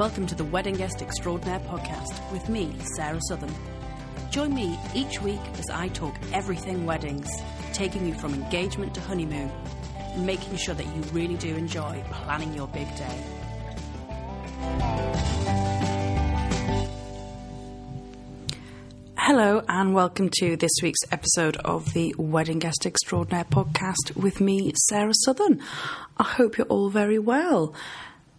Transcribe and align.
Welcome 0.00 0.26
to 0.28 0.34
the 0.34 0.46
Wedding 0.46 0.76
Guest 0.76 1.02
Extraordinaire 1.02 1.60
podcast 1.60 2.32
with 2.32 2.48
me, 2.48 2.74
Sarah 2.96 3.20
Southern. 3.28 3.52
Join 4.30 4.54
me 4.54 4.78
each 4.94 5.20
week 5.20 5.42
as 5.58 5.68
I 5.68 5.88
talk 5.88 6.14
everything 6.32 6.86
weddings, 6.86 7.28
taking 7.74 8.06
you 8.06 8.14
from 8.14 8.32
engagement 8.32 8.94
to 8.94 9.02
honeymoon, 9.02 9.52
and 10.14 10.24
making 10.24 10.56
sure 10.56 10.74
that 10.74 10.86
you 10.86 11.02
really 11.12 11.34
do 11.34 11.54
enjoy 11.54 12.02
planning 12.12 12.54
your 12.54 12.66
big 12.68 12.88
day. 12.96 13.22
Hello, 19.18 19.62
and 19.68 19.94
welcome 19.94 20.30
to 20.38 20.56
this 20.56 20.72
week's 20.82 21.12
episode 21.12 21.58
of 21.58 21.92
the 21.92 22.14
Wedding 22.16 22.58
Guest 22.58 22.86
Extraordinaire 22.86 23.44
podcast 23.44 24.16
with 24.16 24.40
me, 24.40 24.72
Sarah 24.88 25.12
Southern. 25.12 25.60
I 26.16 26.24
hope 26.24 26.56
you're 26.56 26.66
all 26.68 26.88
very 26.88 27.18
well. 27.18 27.74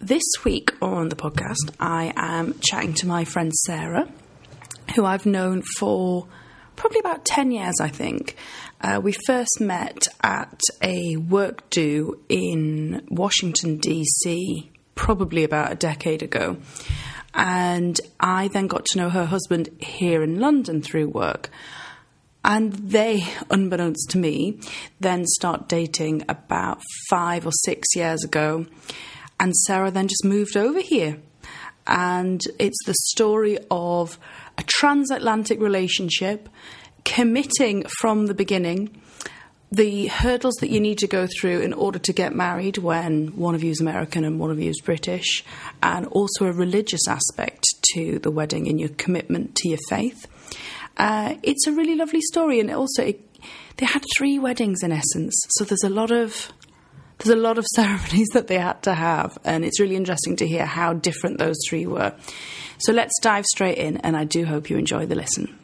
This 0.03 0.23
week 0.43 0.73
on 0.81 1.09
the 1.09 1.15
podcast, 1.15 1.75
I 1.79 2.11
am 2.15 2.59
chatting 2.59 2.95
to 2.95 3.07
my 3.07 3.23
friend 3.23 3.53
Sarah, 3.53 4.09
who 4.95 5.05
I've 5.05 5.27
known 5.27 5.61
for 5.77 6.25
probably 6.75 6.99
about 6.99 7.23
10 7.23 7.51
years, 7.51 7.75
I 7.79 7.89
think. 7.89 8.35
Uh, 8.81 8.99
we 9.03 9.11
first 9.27 9.61
met 9.61 10.07
at 10.23 10.59
a 10.81 11.17
work 11.17 11.69
do 11.69 12.19
in 12.29 13.05
Washington, 13.11 13.77
D.C., 13.77 14.71
probably 14.95 15.43
about 15.43 15.71
a 15.71 15.75
decade 15.75 16.23
ago. 16.23 16.57
And 17.35 18.01
I 18.19 18.47
then 18.47 18.65
got 18.65 18.85
to 18.85 18.97
know 18.97 19.09
her 19.11 19.25
husband 19.25 19.69
here 19.77 20.23
in 20.23 20.39
London 20.39 20.81
through 20.81 21.09
work. 21.09 21.51
And 22.43 22.73
they, 22.73 23.23
unbeknownst 23.51 24.09
to 24.09 24.17
me, 24.17 24.61
then 24.99 25.27
start 25.27 25.69
dating 25.69 26.23
about 26.27 26.81
five 27.07 27.45
or 27.45 27.51
six 27.51 27.95
years 27.95 28.23
ago. 28.23 28.65
And 29.41 29.55
Sarah 29.55 29.89
then 29.89 30.07
just 30.07 30.23
moved 30.23 30.55
over 30.55 30.79
here. 30.79 31.17
And 31.87 32.39
it's 32.59 32.77
the 32.85 32.93
story 32.93 33.57
of 33.71 34.19
a 34.59 34.63
transatlantic 34.63 35.59
relationship, 35.59 36.47
committing 37.05 37.83
from 37.99 38.27
the 38.27 38.35
beginning, 38.35 39.01
the 39.71 40.07
hurdles 40.07 40.53
that 40.59 40.69
you 40.69 40.79
need 40.79 40.99
to 40.99 41.07
go 41.07 41.25
through 41.25 41.61
in 41.61 41.73
order 41.73 41.97
to 41.97 42.13
get 42.13 42.35
married 42.35 42.77
when 42.77 43.29
one 43.29 43.55
of 43.55 43.63
you 43.63 43.71
is 43.71 43.81
American 43.81 44.23
and 44.23 44.39
one 44.39 44.51
of 44.51 44.59
you 44.59 44.69
is 44.69 44.79
British, 44.81 45.43
and 45.81 46.05
also 46.05 46.45
a 46.45 46.51
religious 46.51 47.07
aspect 47.07 47.63
to 47.95 48.19
the 48.19 48.29
wedding 48.29 48.67
and 48.67 48.79
your 48.79 48.89
commitment 48.89 49.55
to 49.55 49.69
your 49.69 49.79
faith. 49.89 50.27
Uh, 50.97 51.33
it's 51.41 51.65
a 51.65 51.71
really 51.71 51.95
lovely 51.95 52.21
story, 52.21 52.59
and 52.59 52.69
also 52.69 53.03
it, 53.03 53.19
they 53.77 53.87
had 53.87 54.03
three 54.15 54.37
weddings 54.37 54.83
in 54.83 54.91
essence, 54.91 55.33
so 55.49 55.63
there's 55.63 55.83
a 55.83 55.89
lot 55.89 56.11
of 56.11 56.51
there's 57.23 57.37
a 57.37 57.41
lot 57.41 57.57
of 57.57 57.65
ceremonies 57.75 58.29
that 58.33 58.47
they 58.47 58.57
had 58.57 58.81
to 58.83 58.93
have, 58.93 59.37
and 59.43 59.63
it's 59.63 59.79
really 59.79 59.95
interesting 59.95 60.35
to 60.37 60.47
hear 60.47 60.65
how 60.65 60.93
different 60.93 61.37
those 61.37 61.57
three 61.67 61.85
were. 61.85 62.13
So 62.79 62.93
let's 62.93 63.13
dive 63.21 63.45
straight 63.45 63.77
in, 63.77 63.97
and 63.97 64.17
I 64.17 64.23
do 64.23 64.45
hope 64.45 64.69
you 64.69 64.77
enjoy 64.77 65.05
the 65.05 65.15
listen. 65.15 65.55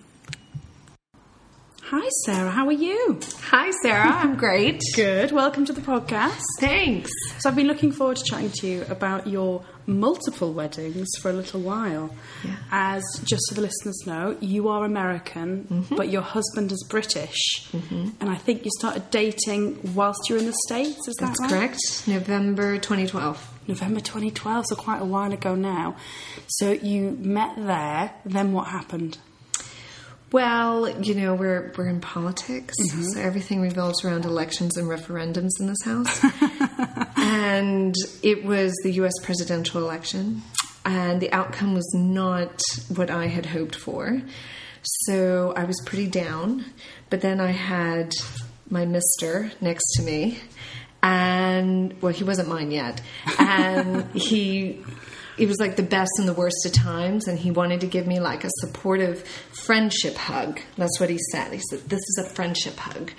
Hi, 1.90 2.10
Sarah. 2.26 2.50
How 2.52 2.66
are 2.68 2.72
you? 2.74 3.18
Hi, 3.44 3.72
Sarah. 3.82 4.10
I'm 4.12 4.36
great. 4.36 4.82
Good. 4.96 5.32
Welcome 5.32 5.64
to 5.66 5.74
the 5.74 5.80
podcast. 5.82 6.42
Thanks. 6.60 7.10
So, 7.40 7.50
I've 7.50 7.56
been 7.56 7.68
looking 7.68 7.94
forward 7.94 8.18
to 8.18 8.24
chatting 8.26 8.52
to 8.56 8.68
you 8.68 8.86
about 8.90 9.26
your 9.28 9.64
multiple 9.86 10.52
weddings 10.52 11.08
for 11.22 11.30
a 11.30 11.34
little 11.34 11.62
while. 11.62 12.14
Yeah. 12.44 12.56
As 12.72 13.04
just 13.24 13.42
so 13.48 13.56
the 13.56 13.62
listeners 13.62 13.98
know, 14.06 14.36
you 14.42 14.68
are 14.68 14.84
American, 14.84 15.64
Mm-hmm. 15.72 15.96
but 15.96 16.10
your 16.10 16.24
husband 16.24 16.72
is 16.74 16.86
British. 16.90 17.70
And 17.72 18.30
I 18.30 18.36
think 18.36 18.66
you 18.66 18.72
started 18.80 19.10
dating 19.10 19.94
whilst 19.96 20.28
you 20.28 20.36
were 20.36 20.40
in 20.42 20.48
the 20.48 20.56
States, 20.68 21.08
is 21.08 21.16
that 21.22 21.38
right? 21.40 21.50
correct. 21.50 21.80
November 22.08 22.78
2012. 22.78 23.54
November 23.68 24.00
2012, 24.02 24.66
so 24.68 24.76
quite 24.76 25.02
a 25.02 25.06
while 25.06 25.32
ago 25.32 25.56
now. 25.56 25.96
So, 26.48 26.72
you 26.72 27.12
met 27.22 27.56
there, 27.56 28.12
then 28.26 28.52
what 28.52 28.68
happened? 28.68 29.18
Well, 30.31 30.89
you 31.02 31.16
know, 31.16 31.36
we're 31.36 31.72
we're 31.78 31.88
in 31.88 32.02
politics, 32.02 32.75
mm-hmm. 32.81 33.03
so 33.03 33.19
everything 33.22 33.62
revolves 33.62 34.03
around 34.03 34.25
elections 34.25 34.75
and 34.75 34.88
referendums 34.88 35.52
in 35.59 35.68
this 35.68 35.81
house. 35.85 36.22
and 37.18 37.96
it 38.24 38.44
was 38.44 38.74
the 38.84 38.91
US 38.94 39.13
presidential 39.24 39.81
election, 39.81 40.41
and 40.85 41.22
the 41.22 41.31
outcome 41.31 41.74
was 41.74 41.90
not 41.94 42.62
what 42.94 43.09
I 43.09 43.28
had 43.28 43.46
hoped 43.46 43.75
for. 43.75 44.22
So 44.81 45.53
I 45.56 45.63
was 45.63 45.81
pretty 45.85 46.07
down, 46.07 46.66
but 47.09 47.22
then 47.22 47.40
I 47.40 47.52
had 47.52 48.13
my 48.69 48.85
mister 48.85 49.52
next 49.62 49.85
to 49.96 50.03
me 50.03 50.40
and 51.03 52.00
well 52.02 52.12
he 52.12 52.23
wasn't 52.23 52.47
mine 52.47 52.72
yet 52.72 53.02
and 53.40 54.09
he 54.13 54.84
it 55.38 55.48
was 55.48 55.58
like 55.59 55.75
the 55.75 55.84
best 55.84 56.12
and 56.18 56.28
the 56.28 56.34
worst 56.34 56.66
of 56.66 56.72
times 56.74 57.28
and 57.28 57.38
he 57.38 57.52
wanted 57.52 57.81
to 57.81 57.88
give 57.88 58.08
me 58.08 58.20
like 58.20 58.44
a 58.44 58.50
supportive 58.59 59.24
friendship 59.52 60.16
hug. 60.16 60.59
That's 60.78 61.00
what 61.00 61.09
he 61.09 61.20
said. 61.31 61.53
He 61.53 61.62
said 61.70 61.81
this 61.81 62.00
is 62.00 62.24
a 62.25 62.30
friendship 62.30 62.75
hug. 62.78 63.12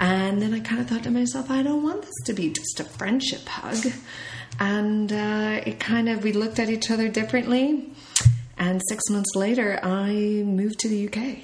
And 0.00 0.40
then 0.40 0.54
i 0.54 0.60
kind 0.60 0.80
of 0.80 0.88
thought 0.88 1.02
to 1.04 1.10
myself 1.10 1.50
i 1.50 1.62
don't 1.62 1.82
want 1.82 2.02
this 2.02 2.14
to 2.26 2.32
be 2.32 2.50
just 2.50 2.80
a 2.80 2.84
friendship 2.84 3.46
hug. 3.46 3.92
And 4.60 5.12
uh, 5.12 5.60
it 5.64 5.78
kind 5.78 6.08
of 6.08 6.24
we 6.24 6.32
looked 6.32 6.58
at 6.58 6.68
each 6.68 6.90
other 6.90 7.08
differently 7.08 7.92
and 8.56 8.82
six 8.88 9.08
months 9.08 9.36
later 9.36 9.78
i 9.84 10.10
moved 10.10 10.80
to 10.80 10.88
the 10.88 11.06
uk 11.06 11.38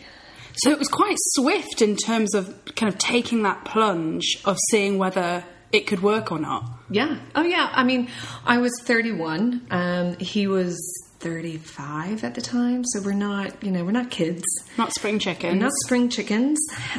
So 0.57 0.71
it 0.71 0.79
was 0.79 0.89
quite 0.89 1.17
swift 1.19 1.81
in 1.81 1.97
terms 1.97 2.35
of 2.35 2.65
kind 2.75 2.93
of 2.93 2.99
taking 2.99 3.43
that 3.45 3.65
plunge 3.65 4.39
of 4.45 4.59
seeing 4.71 4.99
whether 4.99 5.45
it 5.73 5.89
could 5.89 6.03
work 6.03 6.31
or 6.31 6.39
not. 6.39 6.65
Yeah. 6.95 7.19
Oh, 7.35 7.43
yeah. 7.43 7.71
I 7.73 7.83
mean, 7.83 8.09
I 8.47 8.59
was 8.59 8.73
31. 8.85 9.67
Um, 9.71 10.17
he 10.19 10.47
was 10.47 10.77
35 11.19 12.23
at 12.23 12.35
the 12.35 12.41
time. 12.41 12.85
So 12.85 13.01
we're 13.03 13.13
not, 13.15 13.63
you 13.65 13.73
know, 13.73 13.85
we're 13.85 13.91
not 13.91 14.11
kids, 14.11 14.45
Not 14.79 14.93
spring 14.95 15.19
chickens. 15.19 15.61
not 15.61 15.73
spring 15.87 16.09
chickens. 16.09 16.59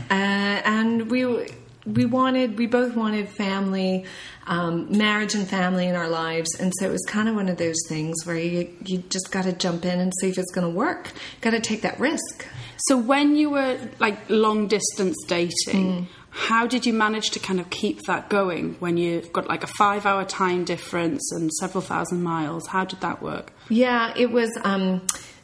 Uh, 0.10 0.14
and 0.14 1.10
we 1.10 1.48
we 1.86 2.04
wanted, 2.06 2.58
we 2.58 2.66
both 2.66 2.96
wanted 2.96 3.30
family, 3.30 4.06
um, 4.48 4.98
marriage 4.98 5.36
and 5.36 5.48
family 5.48 5.86
in 5.88 5.96
our 5.96 6.10
lives. 6.10 6.50
And 6.60 6.74
so 6.80 6.88
it 6.88 6.92
was 6.92 7.06
kind 7.08 7.30
of 7.30 7.36
one 7.36 7.48
of 7.48 7.58
those 7.58 7.78
things 7.88 8.26
where 8.26 8.36
you, 8.36 8.68
you 8.84 8.98
just 9.10 9.32
got 9.32 9.44
to 9.44 9.54
jump 9.54 9.86
in 9.86 10.00
and 10.00 10.12
see 10.20 10.30
if 10.30 10.38
it's 10.40 10.52
going 10.52 10.66
to 10.68 10.76
work. 10.76 11.12
Got 11.42 11.52
to 11.52 11.60
take 11.60 11.84
that 11.84 12.00
risk. 12.00 12.48
So 12.88 12.98
when 12.98 13.36
you 13.36 13.52
were 13.52 13.78
like 14.00 14.18
long 14.30 14.68
distance 14.68 15.16
dating, 15.28 16.08
how 16.38 16.68
did 16.68 16.86
you 16.86 16.92
manage 16.94 17.30
to 17.32 17.40
kind 17.40 17.60
of 17.62 17.70
keep 17.70 18.02
that 18.08 18.30
going 18.30 18.76
when 18.80 18.98
you've 18.98 19.32
got 19.32 19.48
like 19.48 19.64
a 19.64 19.68
five 19.68 20.06
hour 20.06 20.26
time 20.26 20.66
difference 20.66 21.32
and 21.32 21.50
several 21.54 21.82
thousand 21.82 22.24
miles? 22.24 22.68
How 22.68 22.84
did 22.84 23.00
that 23.02 23.22
work? 23.22 23.54
Yeah, 23.70 24.14
it 24.18 24.32
was. 24.32 24.50
Um, 24.64 25.02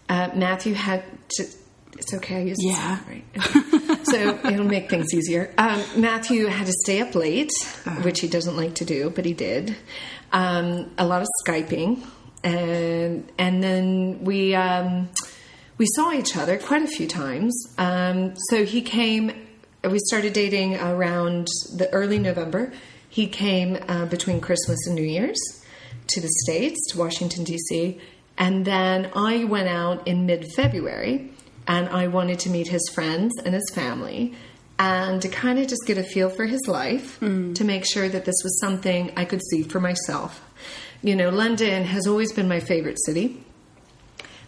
uh, 0.09 0.29
Matthew 0.35 0.73
had 0.73 1.03
to. 1.37 1.43
It's 1.97 2.13
okay. 2.15 2.37
I 2.37 2.41
use 2.41 2.57
Yeah. 2.59 2.99
right. 3.07 3.23
Okay. 3.37 4.03
so 4.03 4.39
it'll 4.47 4.65
make 4.65 4.89
things 4.89 5.13
easier. 5.13 5.53
Um, 5.57 5.81
Matthew 5.97 6.47
had 6.47 6.65
to 6.65 6.73
stay 6.83 6.99
up 7.01 7.13
late, 7.15 7.51
which 8.01 8.19
he 8.19 8.27
doesn't 8.27 8.57
like 8.57 8.75
to 8.75 8.85
do, 8.85 9.09
but 9.11 9.23
he 9.23 9.33
did. 9.33 9.75
Um, 10.33 10.91
a 10.97 11.05
lot 11.05 11.21
of 11.21 11.27
skyping, 11.45 12.03
and 12.43 13.31
and 13.37 13.63
then 13.63 14.23
we 14.23 14.55
um, 14.55 15.09
we 15.77 15.85
saw 15.95 16.11
each 16.11 16.35
other 16.35 16.57
quite 16.57 16.81
a 16.81 16.87
few 16.87 17.07
times. 17.07 17.53
Um, 17.77 18.33
so 18.49 18.65
he 18.65 18.81
came. 18.81 19.47
We 19.83 19.99
started 19.99 20.33
dating 20.33 20.77
around 20.77 21.47
the 21.73 21.89
early 21.91 22.19
November. 22.19 22.71
He 23.09 23.27
came 23.27 23.77
uh, 23.87 24.05
between 24.05 24.39
Christmas 24.39 24.85
and 24.85 24.95
New 24.95 25.03
Year's 25.03 25.39
to 26.07 26.21
the 26.21 26.29
States, 26.43 26.79
to 26.91 26.99
Washington, 26.99 27.43
D.C. 27.43 27.99
And 28.37 28.65
then 28.65 29.09
I 29.15 29.43
went 29.43 29.69
out 29.69 30.07
in 30.07 30.25
mid 30.25 30.51
February 30.55 31.31
and 31.67 31.89
I 31.89 32.07
wanted 32.07 32.39
to 32.39 32.49
meet 32.49 32.67
his 32.67 32.89
friends 32.93 33.33
and 33.43 33.53
his 33.53 33.69
family 33.73 34.35
and 34.77 35.21
to 35.21 35.29
kind 35.29 35.59
of 35.59 35.67
just 35.67 35.83
get 35.85 35.97
a 35.97 36.03
feel 36.03 36.29
for 36.29 36.45
his 36.45 36.67
life 36.67 37.19
to 37.19 37.63
make 37.63 37.85
sure 37.85 38.09
that 38.09 38.25
this 38.25 38.35
was 38.43 38.59
something 38.59 39.11
I 39.15 39.25
could 39.25 39.41
see 39.51 39.61
for 39.61 39.79
myself. 39.79 40.43
You 41.03 41.15
know, 41.15 41.29
London 41.29 41.83
has 41.85 42.07
always 42.07 42.33
been 42.33 42.47
my 42.47 42.59
favorite 42.59 42.97
city. 43.05 43.43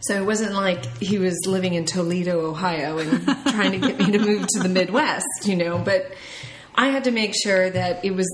So 0.07 0.15
it 0.15 0.25
wasn't 0.25 0.53
like 0.53 0.85
he 0.97 1.17
was 1.17 1.39
living 1.45 1.75
in 1.75 1.85
Toledo, 1.85 2.45
Ohio, 2.45 2.97
and 2.97 3.25
trying 3.47 3.71
to 3.71 3.79
get 3.79 3.97
me 3.97 4.11
to 4.11 4.19
move 4.19 4.47
to 4.47 4.59
the 4.59 4.69
Midwest, 4.69 5.25
you 5.45 5.55
know. 5.55 5.77
But 5.77 6.13
I 6.75 6.87
had 6.89 7.05
to 7.05 7.11
make 7.11 7.33
sure 7.41 7.69
that 7.69 8.03
it 8.03 8.11
was, 8.11 8.27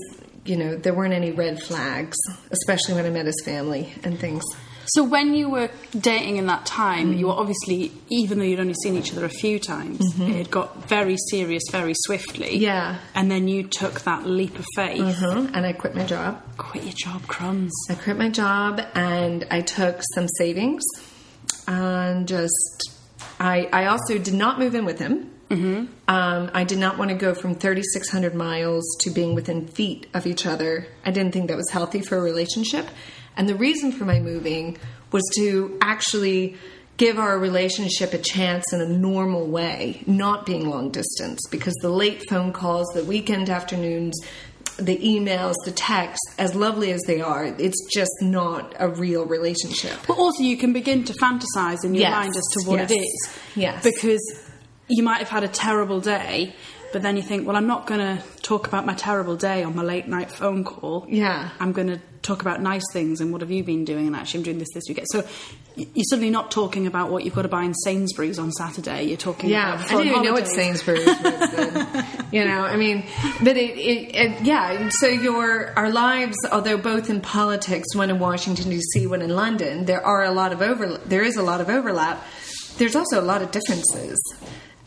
you 0.44 0.56
know, 0.56 0.74
there 0.74 0.94
weren't 0.94 1.14
any 1.14 1.30
red 1.30 1.62
flags, 1.62 2.16
especially 2.50 2.94
when 2.94 3.06
I 3.06 3.10
met 3.10 3.26
his 3.26 3.40
family 3.44 3.92
and 4.02 4.18
things. 4.18 4.42
So 4.86 5.04
when 5.04 5.34
you 5.34 5.48
were 5.48 5.70
dating 5.96 6.38
in 6.38 6.46
that 6.46 6.66
time, 6.66 7.12
you 7.12 7.28
were 7.28 7.34
obviously, 7.34 7.92
even 8.08 8.38
though 8.38 8.44
you'd 8.44 8.58
only 8.58 8.74
seen 8.82 8.96
each 8.96 9.12
other 9.12 9.24
a 9.24 9.28
few 9.28 9.60
times, 9.60 10.00
it 10.18 10.50
got 10.50 10.88
very 10.88 11.16
serious 11.30 11.62
very 11.70 11.94
swiftly. 11.94 12.56
Yeah. 12.56 12.98
And 13.14 13.30
then 13.30 13.46
you 13.46 13.62
took 13.62 14.00
that 14.00 14.26
leap 14.26 14.58
of 14.58 14.66
faith. 14.74 15.00
Uh-huh. 15.00 15.46
And 15.54 15.64
I 15.64 15.74
quit 15.74 15.94
my 15.94 16.04
job. 16.04 16.42
Quit 16.56 16.82
your 16.82 16.92
job, 16.94 17.24
crumbs. 17.28 17.72
I 17.88 17.94
quit 17.94 18.18
my 18.18 18.30
job 18.30 18.80
and 18.94 19.46
I 19.52 19.60
took 19.60 20.00
some 20.14 20.26
savings 20.26 20.82
and 21.70 22.26
just 22.26 22.90
I 23.38 23.68
I 23.72 23.86
also 23.86 24.18
did 24.18 24.34
not 24.34 24.58
move 24.58 24.74
in 24.74 24.84
with 24.84 24.98
him. 24.98 25.30
Mm-hmm. 25.48 25.86
Um, 26.06 26.50
I 26.54 26.62
did 26.62 26.78
not 26.78 26.96
want 26.96 27.10
to 27.10 27.16
go 27.16 27.34
from 27.34 27.56
3,600 27.56 28.36
miles 28.36 28.84
to 29.00 29.10
being 29.10 29.34
within 29.34 29.66
feet 29.66 30.06
of 30.14 30.24
each 30.24 30.46
other. 30.46 30.86
I 31.04 31.10
didn't 31.10 31.32
think 31.32 31.48
that 31.48 31.56
was 31.56 31.68
healthy 31.70 32.02
for 32.02 32.16
a 32.16 32.20
relationship. 32.20 32.86
And 33.36 33.48
the 33.48 33.56
reason 33.56 33.90
for 33.90 34.04
my 34.04 34.20
moving 34.20 34.78
was 35.10 35.24
to 35.36 35.76
actually 35.82 36.56
give 36.98 37.18
our 37.18 37.36
relationship 37.36 38.12
a 38.12 38.18
chance 38.18 38.72
in 38.72 38.80
a 38.80 38.86
normal 38.86 39.46
way, 39.46 40.04
not 40.06 40.46
being 40.46 40.68
long 40.68 40.90
distance, 40.90 41.40
because 41.50 41.74
the 41.82 41.88
late 41.88 42.22
phone 42.28 42.52
calls, 42.52 42.86
the 42.94 43.02
weekend 43.02 43.50
afternoons, 43.50 44.20
the 44.80 44.96
emails, 44.98 45.54
the 45.64 45.72
texts, 45.72 46.20
as 46.38 46.54
lovely 46.54 46.92
as 46.92 47.00
they 47.06 47.20
are, 47.20 47.44
it's 47.44 47.86
just 47.92 48.10
not 48.20 48.74
a 48.78 48.88
real 48.88 49.24
relationship. 49.26 49.92
But 50.08 50.18
also, 50.18 50.42
you 50.42 50.56
can 50.56 50.72
begin 50.72 51.04
to 51.04 51.12
fantasize 51.14 51.84
in 51.84 51.94
your 51.94 52.02
Yes, 52.02 52.12
mind 52.12 52.36
as 52.36 52.42
to 52.52 52.68
what 52.70 52.78
yes, 52.80 52.90
it 52.90 52.94
is. 52.96 53.38
yes. 53.56 53.84
Because 53.84 54.20
you 54.88 55.02
might 55.02 55.18
have 55.18 55.28
had 55.28 55.44
a 55.44 55.48
terrible 55.48 56.00
day, 56.00 56.54
but 56.92 57.02
then 57.02 57.16
you 57.16 57.22
think, 57.22 57.46
well, 57.46 57.56
I'm 57.56 57.66
not 57.66 57.86
going 57.86 58.00
to 58.00 58.22
talk 58.42 58.66
about 58.66 58.86
my 58.86 58.94
terrible 58.94 59.36
day 59.36 59.62
on 59.62 59.74
my 59.76 59.82
late 59.82 60.08
night 60.08 60.30
phone 60.30 60.64
call. 60.64 61.06
Yeah. 61.08 61.50
I'm 61.60 61.72
going 61.72 61.88
to 61.88 62.00
talk 62.22 62.42
about 62.42 62.60
nice 62.60 62.82
things 62.92 63.20
and 63.20 63.32
what 63.32 63.40
have 63.40 63.50
you 63.50 63.64
been 63.64 63.84
doing, 63.84 64.06
and 64.06 64.14
actually, 64.14 64.40
I'm 64.40 64.44
doing 64.44 64.58
this 64.58 64.68
this 64.74 64.84
weekend. 64.88 65.06
So 65.10 65.26
you're 65.76 66.04
suddenly 66.10 66.30
not 66.30 66.50
talking 66.50 66.86
about 66.86 67.10
what 67.10 67.24
you've 67.24 67.34
got 67.34 67.42
to 67.42 67.48
buy 67.48 67.62
in 67.62 67.72
Sainsbury's 67.74 68.38
on 68.38 68.52
Saturday. 68.52 69.04
You're 69.04 69.16
talking 69.16 69.48
Yeah, 69.50 69.74
about 69.74 69.86
I 69.86 69.88
didn't 69.96 70.06
even 70.08 70.22
know 70.24 70.32
what. 70.32 70.46
Sainsbury's 70.48 71.06
was 71.06 71.16
then. 71.16 72.06
you 72.32 72.44
know, 72.44 72.60
I 72.62 72.76
mean, 72.76 73.04
but 73.42 73.56
it, 73.56 73.78
it, 73.78 74.14
it, 74.14 74.42
yeah. 74.42 74.88
So 74.92 75.06
your 75.06 75.72
our 75.78 75.90
lives, 75.90 76.36
although 76.52 76.76
both 76.76 77.08
in 77.08 77.20
politics, 77.20 77.94
one 77.94 78.10
in 78.10 78.18
Washington 78.18 78.68
D.C., 78.68 79.06
one 79.06 79.22
in 79.22 79.30
London, 79.30 79.86
there 79.86 80.04
are 80.04 80.24
a 80.24 80.32
lot 80.32 80.52
of 80.52 80.60
over. 80.60 80.98
There 80.98 81.22
is 81.22 81.36
a 81.36 81.42
lot 81.42 81.60
of 81.60 81.70
overlap. 81.70 82.22
There's 82.76 82.96
also 82.96 83.20
a 83.20 83.22
lot 83.24 83.40
of 83.42 83.50
differences, 83.50 84.18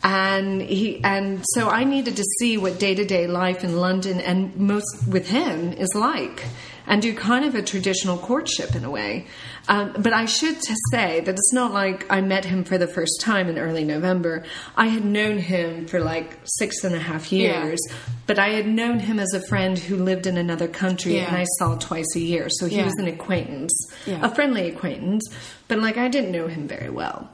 and 0.03 0.61
he 0.61 1.01
and 1.03 1.43
so 1.53 1.69
I 1.69 1.83
needed 1.85 2.17
to 2.17 2.23
see 2.39 2.57
what 2.57 2.79
day 2.79 2.93
to 2.95 3.05
day 3.05 3.25
life 3.27 3.63
in 3.63 3.77
London 3.77 4.19
and 4.19 4.55
most 4.57 5.07
with 5.07 5.29
him 5.29 5.71
is 5.73 5.89
like, 5.95 6.43
and 6.85 7.01
do 7.01 7.13
kind 7.15 7.45
of 7.45 7.55
a 7.55 7.61
traditional 7.61 8.17
courtship 8.17 8.75
in 8.75 8.83
a 8.83 8.91
way. 8.91 9.25
Um, 9.69 9.93
but 9.97 10.11
I 10.11 10.25
should 10.25 10.57
say 10.91 11.21
that 11.21 11.29
it's 11.33 11.53
not 11.53 11.71
like 11.71 12.05
I 12.11 12.19
met 12.19 12.43
him 12.43 12.65
for 12.65 12.77
the 12.77 12.87
first 12.87 13.21
time 13.21 13.47
in 13.47 13.57
early 13.57 13.85
November. 13.85 14.43
I 14.75 14.87
had 14.87 15.05
known 15.05 15.37
him 15.37 15.85
for 15.87 16.01
like 16.01 16.37
six 16.43 16.83
and 16.83 16.93
a 16.93 16.99
half 16.99 17.31
Yeah. 17.31 17.63
years, 17.63 17.79
but 18.27 18.37
I 18.37 18.49
had 18.49 18.67
known 18.67 18.99
him 18.99 19.19
as 19.19 19.33
a 19.33 19.39
friend 19.47 19.79
who 19.79 19.95
lived 19.95 20.27
in 20.27 20.35
another 20.37 20.67
country 20.67 21.15
Yeah. 21.15 21.27
and 21.29 21.37
I 21.37 21.45
saw 21.59 21.75
twice 21.75 22.13
a 22.17 22.19
year. 22.19 22.47
So 22.49 22.65
he 22.65 22.75
Yeah. 22.75 22.83
was 22.85 22.95
an 22.95 23.07
acquaintance, 23.07 23.73
Yeah. 24.05 24.19
a 24.21 24.35
friendly 24.35 24.67
acquaintance, 24.67 25.23
but 25.69 25.79
like 25.79 25.97
I 25.97 26.09
didn't 26.09 26.33
know 26.33 26.47
him 26.47 26.67
very 26.67 26.89
well. 26.89 27.29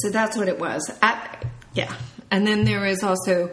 So 0.00 0.10
that's 0.10 0.36
what 0.36 0.48
it 0.48 0.60
was. 0.60 0.90
At, 1.00 1.44
yeah. 1.74 1.94
And 2.30 2.46
then 2.46 2.64
there 2.64 2.86
is 2.86 3.02
also 3.02 3.50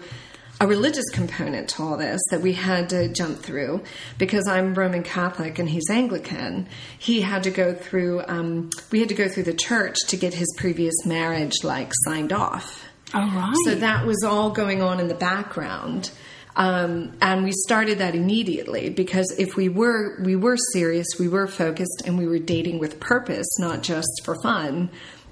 a 0.61 0.67
religious 0.67 1.09
component 1.11 1.69
to 1.69 1.83
all 1.83 1.97
this 1.97 2.19
that 2.31 2.41
we 2.41 2.53
had 2.53 2.89
to 2.89 3.07
jump 3.07 3.39
through 3.39 3.81
because 4.17 4.45
I'm 4.47 4.73
Roman 4.73 5.03
Catholic 5.03 5.57
and 5.57 5.69
he's 5.69 5.89
Anglican. 5.89 6.67
He 6.97 7.21
had 7.21 7.43
to 7.43 7.51
go 7.51 7.73
through, 7.73 8.23
um, 8.27 8.69
we 8.91 8.99
had 8.99 9.09
to 9.09 9.15
go 9.15 9.29
through 9.29 9.43
the 9.43 9.53
church 9.53 9.95
to 10.07 10.17
get 10.17 10.33
his 10.33 10.53
previous 10.57 11.05
marriage 11.05 11.63
like 11.63 11.91
signed 12.05 12.33
off. 12.33 12.85
Oh, 13.13 13.19
right. 13.19 13.55
So 13.65 13.75
that 13.75 14.05
was 14.05 14.23
all 14.23 14.51
going 14.51 14.81
on 14.81 14.99
in 14.99 15.07
the 15.07 15.15
background. 15.15 16.11
Um, 16.55 17.13
and 17.21 17.45
we 17.45 17.53
started 17.53 17.99
that 17.99 18.15
immediately 18.15 18.89
because 18.89 19.33
if 19.39 19.55
we 19.55 19.69
were 19.69 20.19
we 20.21 20.35
were 20.35 20.57
serious, 20.73 21.07
we 21.17 21.29
were 21.29 21.47
focused, 21.47 22.03
and 22.05 22.17
we 22.17 22.27
were 22.27 22.39
dating 22.39 22.79
with 22.79 22.99
purpose, 22.99 23.47
not 23.59 23.81
just 23.81 24.09
for 24.25 24.35
fun. 24.41 24.89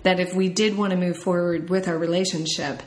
That 0.08 0.20
if 0.22 0.34
we 0.34 0.48
did 0.48 0.78
want 0.78 0.92
to 0.92 0.98
move 0.98 1.18
forward 1.18 1.70
with 1.70 1.88
our 1.90 1.98
relationship, 1.98 2.82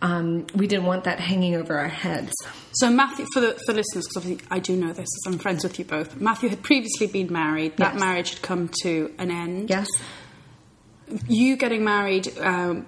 um, 0.00 0.46
we 0.54 0.66
didn't 0.66 0.86
want 0.86 1.04
that 1.04 1.20
hanging 1.20 1.54
over 1.54 1.76
our 1.78 1.88
heads. 1.88 2.32
So 2.72 2.90
Matthew, 2.90 3.26
for 3.34 3.40
the 3.40 3.52
for 3.66 3.74
listeners, 3.74 4.06
because 4.06 4.16
obviously 4.16 4.46
I 4.50 4.58
do 4.58 4.74
know 4.76 4.92
this, 4.92 5.06
as 5.18 5.22
I'm 5.26 5.38
friends 5.38 5.62
with 5.64 5.78
you 5.78 5.84
both. 5.84 6.18
Matthew 6.20 6.48
had 6.48 6.62
previously 6.62 7.06
been 7.06 7.30
married. 7.32 7.76
That 7.76 7.92
Yes. 7.94 8.00
marriage 8.00 8.30
had 8.34 8.42
come 8.42 8.70
to 8.82 9.12
an 9.18 9.30
end. 9.30 9.68
Yes, 9.70 9.86
You 11.28 11.56
getting 11.56 11.84
married 11.84 12.26
um, 12.38 12.86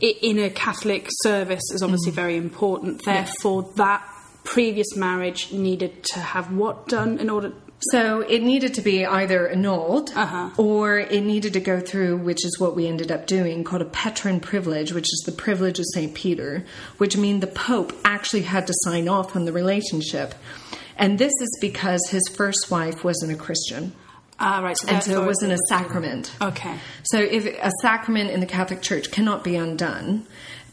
in 0.00 0.38
a 0.38 0.48
Catholic 0.50 1.08
service 1.22 1.62
is 1.74 1.82
obviously 1.82 2.12
very 2.12 2.36
important. 2.36 3.04
Therefore, 3.04 3.70
that 3.76 4.02
previous 4.44 4.96
marriage 4.96 5.52
needed 5.52 6.02
to 6.14 6.20
have 6.20 6.50
what 6.52 6.88
done 6.88 7.18
in 7.18 7.28
order. 7.28 7.52
So 7.92 8.20
it 8.20 8.42
needed 8.42 8.74
to 8.74 8.80
be 8.80 9.04
either 9.04 9.48
annulled 9.48 10.10
Uh-huh. 10.16 10.50
or 10.56 10.98
it 10.98 11.22
needed 11.22 11.52
to 11.52 11.60
go 11.60 11.78
through, 11.80 12.16
which 12.16 12.44
is 12.44 12.58
what 12.58 12.74
we 12.74 12.86
ended 12.86 13.12
up 13.12 13.26
doing, 13.26 13.64
called 13.64 13.82
a 13.82 13.86
Petrine 13.86 14.40
privilege, 14.40 14.92
which 14.92 15.04
is 15.12 15.22
the 15.26 15.32
privilege 15.32 15.78
of 15.78 15.84
St. 15.94 16.14
Peter, 16.14 16.64
which 16.98 17.16
means 17.16 17.42
the 17.42 17.46
Pope 17.46 17.92
actually 18.04 18.42
had 18.42 18.66
to 18.66 18.72
sign 18.84 19.08
off 19.08 19.36
on 19.36 19.44
the 19.44 19.52
relationship. 19.52 20.34
And 20.96 21.18
this 21.18 21.32
is 21.40 21.58
because 21.60 22.00
his 22.10 22.22
first 22.34 22.70
wife 22.70 23.04
wasn't 23.04 23.32
a 23.32 23.36
Christian. 23.36 23.92
Ah, 24.40 24.60
right. 24.62 24.76
So 24.76 24.88
And 24.88 25.02
so 25.02 25.22
it 25.22 25.26
wasn't 25.26 25.52
a 25.52 25.58
sacrament. 25.68 26.32
Okay. 26.40 26.74
So 27.04 27.18
if 27.18 27.44
a 27.46 27.70
sacrament 27.82 28.30
in 28.30 28.40
the 28.40 28.46
Catholic 28.46 28.80
Church 28.82 29.10
cannot 29.10 29.44
be 29.44 29.56
undone, 29.56 30.26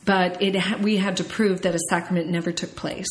but 0.05 0.41
it 0.41 0.55
ha- 0.55 0.77
we 0.81 0.97
had 0.97 1.17
to 1.17 1.23
prove 1.25 1.61
that 1.61 1.75
a 1.75 1.79
sacrament 1.89 2.29
never 2.29 2.51
took 2.51 2.75
place. 2.75 3.07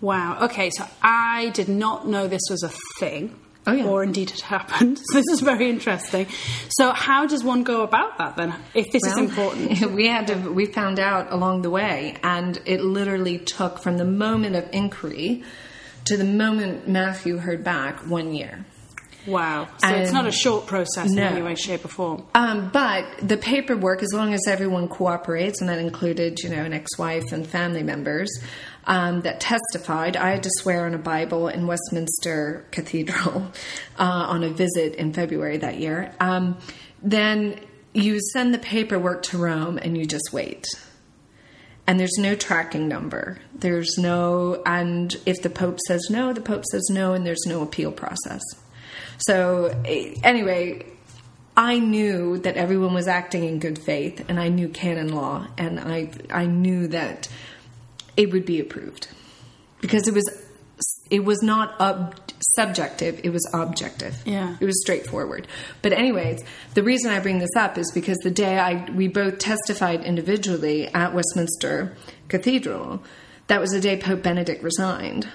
Wow. 0.00 0.44
Okay. 0.46 0.70
So 0.70 0.84
I 1.02 1.50
did 1.50 1.68
not 1.68 2.06
know 2.06 2.26
this 2.26 2.42
was 2.50 2.62
a 2.62 2.70
thing. 2.98 3.36
Oh, 3.66 3.72
yeah. 3.72 3.84
Or 3.84 4.02
indeed 4.02 4.30
it 4.30 4.40
happened. 4.40 4.98
So 4.98 5.04
this 5.18 5.26
is 5.30 5.40
very 5.40 5.68
interesting. 5.68 6.26
So 6.70 6.92
how 6.92 7.26
does 7.26 7.44
one 7.44 7.62
go 7.62 7.82
about 7.82 8.16
that 8.18 8.36
then? 8.36 8.54
If 8.74 8.90
this 8.90 9.04
is 9.04 9.18
important. 9.18 9.80
We 9.94 10.06
had 10.08 10.28
to. 10.28 10.34
We 10.52 10.66
found 10.66 10.98
out 10.98 11.30
along 11.32 11.62
the 11.62 11.70
way, 11.70 12.16
and 12.22 12.58
it 12.64 12.80
literally 12.80 13.38
took 13.38 13.78
from 13.78 13.98
the 13.98 14.04
moment 14.04 14.56
of 14.56 14.66
inquiry 14.72 15.42
to 16.06 16.16
the 16.16 16.24
moment 16.24 16.88
Matthew 16.88 17.36
heard 17.36 17.62
back 17.62 18.00
one 18.06 18.32
year. 18.32 18.64
Wow. 19.26 19.68
So 19.78 19.88
it's 19.88 20.12
not 20.12 20.26
a 20.26 20.32
short 20.32 20.66
process 20.66 21.10
No. 21.10 21.22
in 21.26 21.32
any 21.34 21.42
way, 21.42 21.54
shape, 21.54 21.84
or 21.84 21.88
form. 21.88 22.24
Um, 22.34 22.70
but 22.72 23.04
the 23.22 23.36
paperwork, 23.36 24.02
as 24.02 24.08
long 24.14 24.32
as 24.32 24.40
everyone 24.48 24.88
cooperates, 24.88 25.60
and 25.60 25.68
that 25.68 25.78
included, 25.78 26.38
you 26.42 26.48
know, 26.48 26.64
an 26.64 26.72
ex-wife 26.72 27.30
and 27.30 27.46
family 27.46 27.82
members 27.82 28.30
um, 28.86 29.22
that 29.22 29.40
testified. 29.40 30.16
I 30.16 30.30
had 30.30 30.42
to 30.44 30.50
swear 30.58 30.86
on 30.86 30.94
a 30.94 30.98
Bible 30.98 31.48
in 31.48 31.66
Westminster 31.66 32.66
Cathedral 32.70 33.52
uh, 33.98 34.02
on 34.02 34.42
a 34.42 34.50
visit 34.50 34.94
in 34.94 35.12
February 35.12 35.58
that 35.58 35.78
year. 35.78 36.14
Um, 36.20 36.58
then 37.02 37.60
you 37.92 38.20
send 38.32 38.54
the 38.54 38.58
paperwork 38.58 39.22
to 39.24 39.38
Rome, 39.38 39.78
and 39.78 39.96
you 39.96 40.04
just 40.06 40.32
wait. 40.32 40.66
And 41.86 41.98
there's 41.98 42.18
no 42.18 42.36
tracking 42.36 42.86
number. 42.86 43.38
There's 43.52 43.98
no, 43.98 44.62
and 44.64 45.14
if 45.26 45.42
the 45.42 45.50
Pope 45.50 45.78
says 45.88 46.06
no, 46.08 46.32
the 46.32 46.40
Pope 46.40 46.64
says 46.70 46.86
no, 46.90 47.14
and 47.14 47.26
there's 47.26 47.46
no 47.46 47.62
appeal 47.62 47.90
process. 47.90 48.42
So, 49.18 49.66
eh, 49.84 50.14
anyway, 50.22 50.86
I 51.56 51.78
knew 51.78 52.38
that 52.38 52.56
everyone 52.56 52.94
was 52.94 53.08
acting 53.08 53.44
in 53.44 53.58
good 53.58 53.78
faith, 53.78 54.24
and 54.28 54.38
I 54.38 54.48
knew 54.48 54.68
canon 54.68 55.14
law, 55.14 55.46
and 55.58 55.80
I 55.80 56.10
I 56.30 56.46
knew 56.46 56.88
that 56.88 57.28
it 58.16 58.32
would 58.32 58.44
be 58.44 58.60
approved 58.60 59.08
because 59.80 60.06
it 60.08 60.14
was 60.14 60.28
it 61.10 61.24
was 61.24 61.42
not 61.42 61.78
ob- 61.80 62.14
subjective; 62.54 63.20
it 63.24 63.30
was 63.30 63.48
objective. 63.52 64.14
Yeah. 64.24 64.56
it 64.60 64.64
was 64.64 64.80
straightforward. 64.80 65.46
But 65.82 65.92
anyways, 65.92 66.42
the 66.74 66.82
reason 66.82 67.10
I 67.10 67.18
bring 67.20 67.38
this 67.38 67.54
up 67.56 67.76
is 67.76 67.90
because 67.92 68.16
the 68.18 68.30
day 68.30 68.58
I 68.58 68.88
we 68.92 69.08
both 69.08 69.38
testified 69.38 70.04
individually 70.04 70.86
at 70.88 71.12
Westminster 71.14 71.96
Cathedral, 72.28 73.02
that 73.48 73.60
was 73.60 73.70
the 73.70 73.80
day 73.80 73.96
Pope 73.98 74.22
Benedict 74.22 74.62
resigned. 74.62 75.28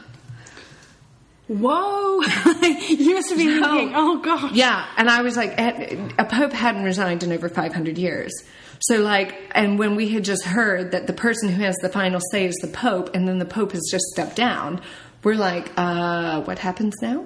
Whoa! 1.48 2.22
you 2.88 3.14
must 3.14 3.30
have 3.30 3.38
been 3.38 3.60
No. 3.60 3.76
thinking, 3.76 3.96
oh 3.96 4.18
gosh. 4.20 4.52
Yeah, 4.54 4.84
and 4.98 5.10
I 5.10 5.22
was 5.22 5.38
like, 5.38 5.54
eh, 5.58 5.96
a 6.18 6.26
pope 6.26 6.52
hadn't 6.54 6.84
resigned 6.84 7.22
in 7.22 7.32
over 7.32 7.50
500 7.50 7.98
years. 8.00 8.34
So, 8.80 9.00
like, 9.00 9.52
and 9.54 9.80
when 9.80 9.96
we 9.96 10.10
had 10.10 10.24
just 10.24 10.44
heard 10.44 10.92
that 10.92 11.08
the 11.08 11.14
person 11.14 11.50
who 11.50 11.64
has 11.64 11.76
the 11.78 11.90
final 11.90 12.20
say 12.32 12.46
is 12.46 12.56
the 12.56 12.68
pope, 12.68 13.16
and 13.16 13.28
then 13.28 13.40
the 13.40 13.46
pope 13.46 13.72
has 13.72 13.88
just 13.90 14.06
stepped 14.06 14.36
down, 14.36 14.82
we're 15.24 15.36
like, 15.36 15.72
uh, 15.78 16.42
what 16.42 16.60
happens 16.60 16.94
now? 17.02 17.26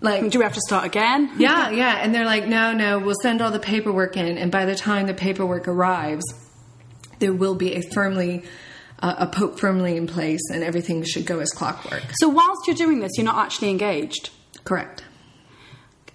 Like, 0.00 0.30
Do 0.30 0.38
we 0.38 0.44
have 0.44 0.54
to 0.54 0.60
start 0.60 0.84
again? 0.86 1.32
yeah, 1.38 1.70
yeah. 1.70 1.98
And 2.00 2.14
they're 2.14 2.24
like, 2.24 2.46
no, 2.46 2.72
no, 2.72 2.98
we'll 2.98 3.16
send 3.20 3.42
all 3.42 3.50
the 3.50 3.58
paperwork 3.58 4.16
in, 4.16 4.38
and 4.38 4.50
by 4.50 4.64
the 4.64 4.74
time 4.76 5.06
the 5.06 5.14
paperwork 5.14 5.68
arrives, 5.68 6.24
there 7.18 7.32
will 7.32 7.54
be 7.56 7.74
a 7.74 7.82
firmly, 7.92 8.44
uh, 9.00 9.14
a 9.18 9.26
pope 9.26 9.58
firmly 9.58 9.96
in 9.96 10.06
place, 10.06 10.42
and 10.52 10.62
everything 10.62 11.02
should 11.04 11.26
go 11.26 11.40
as 11.40 11.50
clockwork. 11.50 12.04
So 12.20 12.28
whilst 12.28 12.66
you're 12.66 12.76
doing 12.76 13.00
this, 13.00 13.12
you're 13.16 13.24
not 13.24 13.44
actually 13.44 13.70
engaged. 13.70 14.30
Correct. 14.64 15.04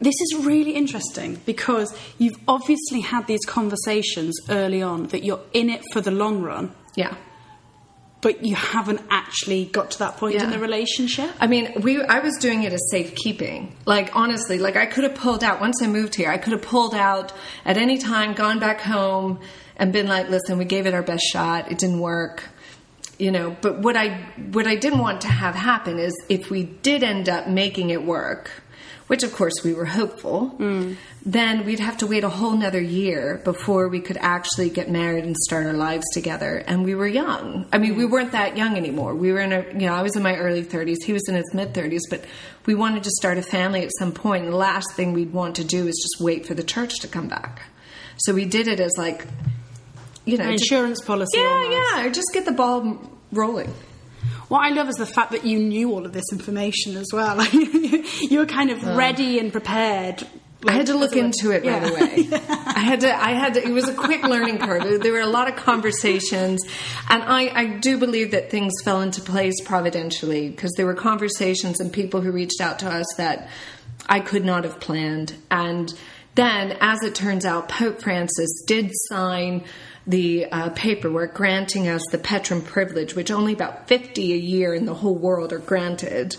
This 0.04 0.16
is 0.26 0.46
really 0.46 0.72
interesting 0.72 1.40
because 1.46 1.96
you've 2.18 2.38
obviously 2.48 3.00
had 3.02 3.26
these 3.26 3.46
conversations 3.46 4.38
early 4.50 4.82
on 4.82 5.08
that 5.08 5.24
you're 5.24 5.40
in 5.54 5.70
it 5.70 5.82
for 5.94 6.02
the 6.02 6.12
long 6.12 6.42
run, 6.42 6.74
Yeah. 6.96 7.16
but 8.22 8.44
you 8.44 8.56
haven't 8.56 9.02
actually 9.10 9.64
got 9.66 9.92
to 9.92 10.00
that 10.00 10.18
point 10.18 10.36
in 10.36 10.50
the 10.50 10.60
relationship. 10.60 11.30
I 11.40 11.48
mean, 11.48 11.72
we 11.82 12.02
I 12.04 12.20
was 12.20 12.36
doing 12.38 12.64
it 12.64 12.74
as 12.74 12.82
safekeeping. 12.92 13.76
Like 13.86 14.14
honestly, 14.14 14.58
like 14.60 14.76
I 14.76 14.86
could 14.88 15.06
have 15.06 15.16
pulled 15.16 15.44
out 15.44 15.62
once 15.62 15.82
I 15.82 15.88
moved 15.88 16.16
here. 16.16 16.30
I 16.30 16.38
could 16.38 16.52
have 16.54 16.62
pulled 16.62 16.96
out 16.96 17.32
at 17.66 17.78
any 17.78 17.98
time, 17.98 18.34
gone 18.34 18.60
back 18.60 18.82
home, 18.82 19.40
and 19.78 19.94
been 19.94 20.08
like, 20.08 20.30
"Listen, 20.30 20.58
we 20.58 20.66
gave 20.66 20.86
it 20.86 20.94
our 20.94 21.02
best 21.04 21.24
shot. 21.32 21.72
It 21.72 21.78
didn't 21.80 22.00
work." 22.02 22.44
You 23.20 23.32
know, 23.32 23.56
but 23.62 23.80
what 23.80 23.96
I 23.96 24.08
what 24.52 24.68
I 24.68 24.76
didn't 24.76 25.00
want 25.00 25.22
to 25.22 25.28
have 25.28 25.56
happen 25.56 26.00
is 26.00 26.14
if 26.30 26.50
we 26.50 26.64
did 26.64 27.04
end 27.04 27.30
up 27.30 27.48
making 27.48 27.90
it 27.92 28.04
work, 28.04 28.50
which 29.08 29.24
of 29.24 29.34
course 29.34 29.54
we 29.64 29.74
were 29.74 29.86
hopeful, 29.86 30.56
mm. 30.58 30.96
then 31.26 31.66
we'd 31.66 31.80
have 31.80 31.98
to 31.98 32.08
wait 32.08 32.24
a 32.24 32.30
whole 32.30 32.52
nother 32.58 32.82
year 32.82 33.42
before 33.44 33.88
we 33.90 34.00
could 34.00 34.18
actually 34.18 34.70
get 34.70 34.90
married 34.90 35.24
and 35.26 35.36
start 35.38 35.66
our 35.66 35.74
lives 35.74 36.06
together. 36.14 36.64
And 36.66 36.84
we 36.86 36.96
were 36.96 37.08
young. 37.08 37.68
I 37.74 37.78
mean, 37.78 37.96
we 37.96 38.06
weren't 38.06 38.32
that 38.32 38.56
young 38.58 38.78
anymore. 38.78 39.14
We 39.16 39.32
were 39.32 39.40
in 39.42 39.52
a, 39.52 39.66
you 39.74 39.88
know, 39.88 39.94
I 39.94 40.02
was 40.02 40.16
in 40.16 40.24
my 40.24 40.36
early 40.36 40.64
30s, 40.64 41.04
he 41.04 41.14
was 41.14 41.28
in 41.28 41.36
his 41.36 41.54
mid 41.54 41.74
30s, 41.74 42.02
but 42.10 42.24
we 42.66 42.76
wanted 42.76 43.04
to 43.04 43.12
start 43.12 43.38
a 43.38 43.42
family 43.44 43.84
at 43.84 43.92
some 44.00 44.12
point. 44.12 44.46
And 44.46 44.54
the 44.54 44.58
last 44.58 44.94
thing 44.94 45.14
we'd 45.14 45.34
want 45.34 45.56
to 45.58 45.64
do 45.64 45.88
is 45.88 45.96
just 46.02 46.24
wait 46.24 46.46
for 46.46 46.54
the 46.54 46.64
church 46.64 47.00
to 47.02 47.08
come 47.08 47.28
back. 47.28 47.62
So 48.18 48.34
we 48.34 48.46
did 48.46 48.68
it 48.68 48.80
as 48.80 48.94
like, 48.98 49.26
you 50.26 50.38
know, 50.38 50.46
An 50.46 50.52
just- 50.54 50.72
insurance 50.72 51.02
policy. 51.02 51.38
yeah, 51.38 51.46
almost. 51.46 51.92
yeah, 51.96 52.06
or 52.06 52.10
just 52.10 52.28
get 52.34 52.46
the 52.46 52.52
ball 52.52 53.00
rolling. 53.32 53.74
What 54.50 54.60
I 54.66 54.70
love 54.70 54.90
is 54.90 54.96
the 54.96 55.06
fact 55.06 55.32
that 55.32 55.46
you 55.46 55.60
knew 55.60 55.92
all 55.92 56.06
of 56.06 56.14
this 56.14 56.26
information 56.32 56.98
as 56.98 57.08
well. 57.14 57.36
Like, 57.38 57.54
you 57.54 58.40
were 58.40 58.46
kind 58.46 58.70
of 58.70 58.84
ready 58.84 59.40
and 59.40 59.52
prepared. 59.52 60.26
I 60.66 60.72
had 60.74 60.86
to 60.88 60.96
look 60.98 61.16
into 61.18 61.52
it 61.52 61.66
right 61.66 61.82
Yeah. 61.82 61.90
away. 61.90 62.30
I 62.50 62.80
had 62.80 63.02
to. 63.02 63.14
I 63.14 63.32
had 63.32 63.56
to. 63.56 63.64
It 63.68 63.72
was 63.74 63.90
a 63.90 63.94
quick 63.94 64.24
learning 64.24 64.60
curve. 64.60 65.02
There 65.02 65.12
were 65.12 65.20
a 65.20 65.26
lot 65.26 65.50
of 65.50 65.58
conversations, 65.58 66.64
and 67.10 67.22
I, 67.24 67.50
I 67.54 67.66
do 67.80 67.98
believe 67.98 68.32
that 68.32 68.50
things 68.50 68.72
fell 68.82 69.02
into 69.02 69.20
place 69.22 69.60
providentially 69.66 70.50
because 70.50 70.72
there 70.78 70.86
were 70.86 70.94
conversations 70.94 71.82
and 71.82 71.92
people 71.92 72.22
who 72.22 72.32
reached 72.32 72.62
out 72.62 72.80
to 72.80 72.88
us 72.90 73.06
that 73.18 73.50
I 74.08 74.22
could 74.22 74.46
not 74.46 74.64
have 74.64 74.80
planned. 74.80 75.36
And 75.52 75.94
then, 76.36 76.78
as 76.80 77.04
it 77.04 77.14
turns 77.14 77.46
out, 77.46 77.68
Pope 77.68 78.02
Francis 78.02 78.64
did 78.66 78.90
sign 79.10 79.66
the 80.06 80.46
uh, 80.52 80.70
paperwork 80.72 81.34
granting 81.34 81.88
us 81.88 82.02
the 82.12 82.18
Petrine 82.18 82.62
privilege, 82.62 83.16
which 83.16 83.32
only 83.32 83.54
about 83.54 83.88
fifty 83.88 84.34
a 84.34 84.38
year 84.38 84.74
in 84.74 84.86
the 84.86 84.94
whole 84.94 85.16
world 85.16 85.54
are 85.54 85.60
granted. 85.60 86.36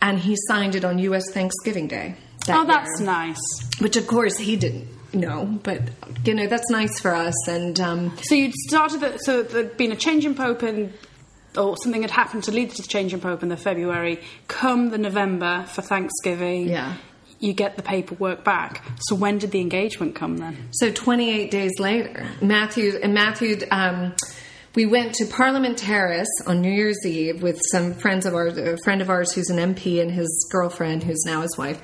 And 0.00 0.18
he 0.18 0.36
signed 0.48 0.74
it 0.74 0.84
on 0.84 0.98
U.S. 0.98 1.30
Thanksgiving 1.32 1.86
Day. 1.88 2.16
that 2.46 2.56
Oh, 2.58 2.64
that's 2.64 2.98
year 3.00 3.06
nice. 3.06 3.40
which 3.80 3.96
of 3.96 4.06
course 4.06 4.36
he 4.36 4.56
didn't 4.56 4.88
know, 5.14 5.46
but 5.62 5.80
you 6.24 6.34
know 6.34 6.46
that's 6.48 6.68
nice 6.70 6.98
for 6.98 7.14
us. 7.14 7.34
And 7.48 7.78
um, 7.80 8.16
So 8.22 8.34
you'd 8.34 8.52
started, 8.54 9.00
the, 9.00 9.18
so 9.18 9.42
there'd 9.42 9.76
been 9.76 9.92
a 9.92 9.96
change 9.96 10.24
in 10.24 10.34
Pope 10.34 10.62
and 10.62 10.92
or 11.56 11.76
something 11.76 12.00
had 12.02 12.10
happened 12.10 12.42
to 12.44 12.50
lead 12.50 12.70
to 12.70 12.80
the 12.82 12.88
change 12.88 13.12
in 13.14 13.20
Pope 13.20 13.42
in 13.42 13.48
the 13.50 13.56
February. 13.58 14.20
Come 14.48 14.88
the 14.90 14.98
November 14.98 15.64
for 15.68 15.82
Thanksgiving, 15.82 16.68
Yeah. 16.68 16.94
You 17.42 17.52
get 17.52 17.76
the 17.76 17.82
paperwork 17.82 18.44
back. 18.44 18.82
So 19.00 19.14
when 19.14 19.38
did 19.38 19.50
the 19.50 19.60
engagement 19.60 20.14
come 20.14 20.36
then? 20.38 20.68
so 20.70 20.90
28 20.90 21.50
days 21.50 21.72
later, 21.78 22.26
Matthew 22.40 22.98
and 23.02 23.12
Matthew, 23.12 23.58
um, 23.70 24.14
we 24.74 24.86
went 24.86 25.14
to 25.16 25.26
Parliament 25.26 25.76
Terrace 25.76 26.30
on 26.46 26.62
New 26.62 26.70
Year's 26.70 27.04
Eve 27.04 27.42
with 27.42 27.60
some 27.72 27.94
friends 27.94 28.24
of 28.26 28.34
ours, 28.34 28.56
a 28.56 28.78
friend 28.84 29.02
of 29.02 29.10
ours 29.10 29.32
who's 29.32 29.50
an 29.50 29.58
MP 29.74 30.00
and 30.00 30.10
his 30.10 30.48
girlfriend 30.50 31.02
who's 31.02 31.24
now 31.26 31.42
his 31.42 31.58
wife. 31.58 31.80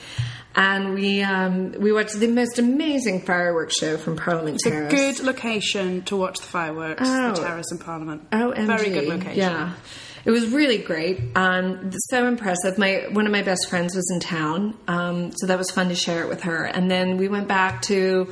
And 0.55 0.95
we 0.95 1.23
um, 1.23 1.73
we 1.73 1.93
watched 1.93 2.19
the 2.19 2.27
most 2.29 2.59
amazing 2.59 3.23
fireworks 3.23 3.75
show 3.79 3.97
from 3.99 4.17
Parliament 4.17 4.57
It's 4.57 4.67
a 4.67 4.71
Terrace. 4.71 4.93
good 5.19 5.21
location 5.27 6.03
to 6.05 6.17
watch 6.17 6.39
the 6.39 6.47
fireworks, 6.47 7.03
Oh. 7.05 7.33
the 7.35 7.41
terrace 7.43 7.71
in 7.71 7.79
Parliament. 7.79 8.27
Oh, 8.33 8.53
Very 8.57 8.91
good 8.91 9.07
location. 9.09 9.37
Yeah, 9.39 9.75
it 10.29 10.31
was 10.31 10.47
really 10.49 10.77
great. 10.77 11.19
Um, 11.37 11.91
so 12.11 12.27
impressive. 12.27 12.77
My 12.77 13.07
one 13.13 13.25
of 13.25 13.33
my 13.33 13.41
best 13.41 13.67
friends 13.71 13.97
was 13.97 14.11
in 14.13 14.21
town, 14.21 14.77
um, 14.87 15.33
so 15.35 15.47
that 15.47 15.57
was 15.57 15.71
fun 15.71 15.89
to 15.89 15.95
share 15.95 16.23
it 16.23 16.29
with 16.29 16.43
her. 16.43 16.67
And 16.67 16.91
then 16.91 17.17
we 17.17 17.29
went 17.29 17.49
back 17.49 17.81
to 17.85 18.31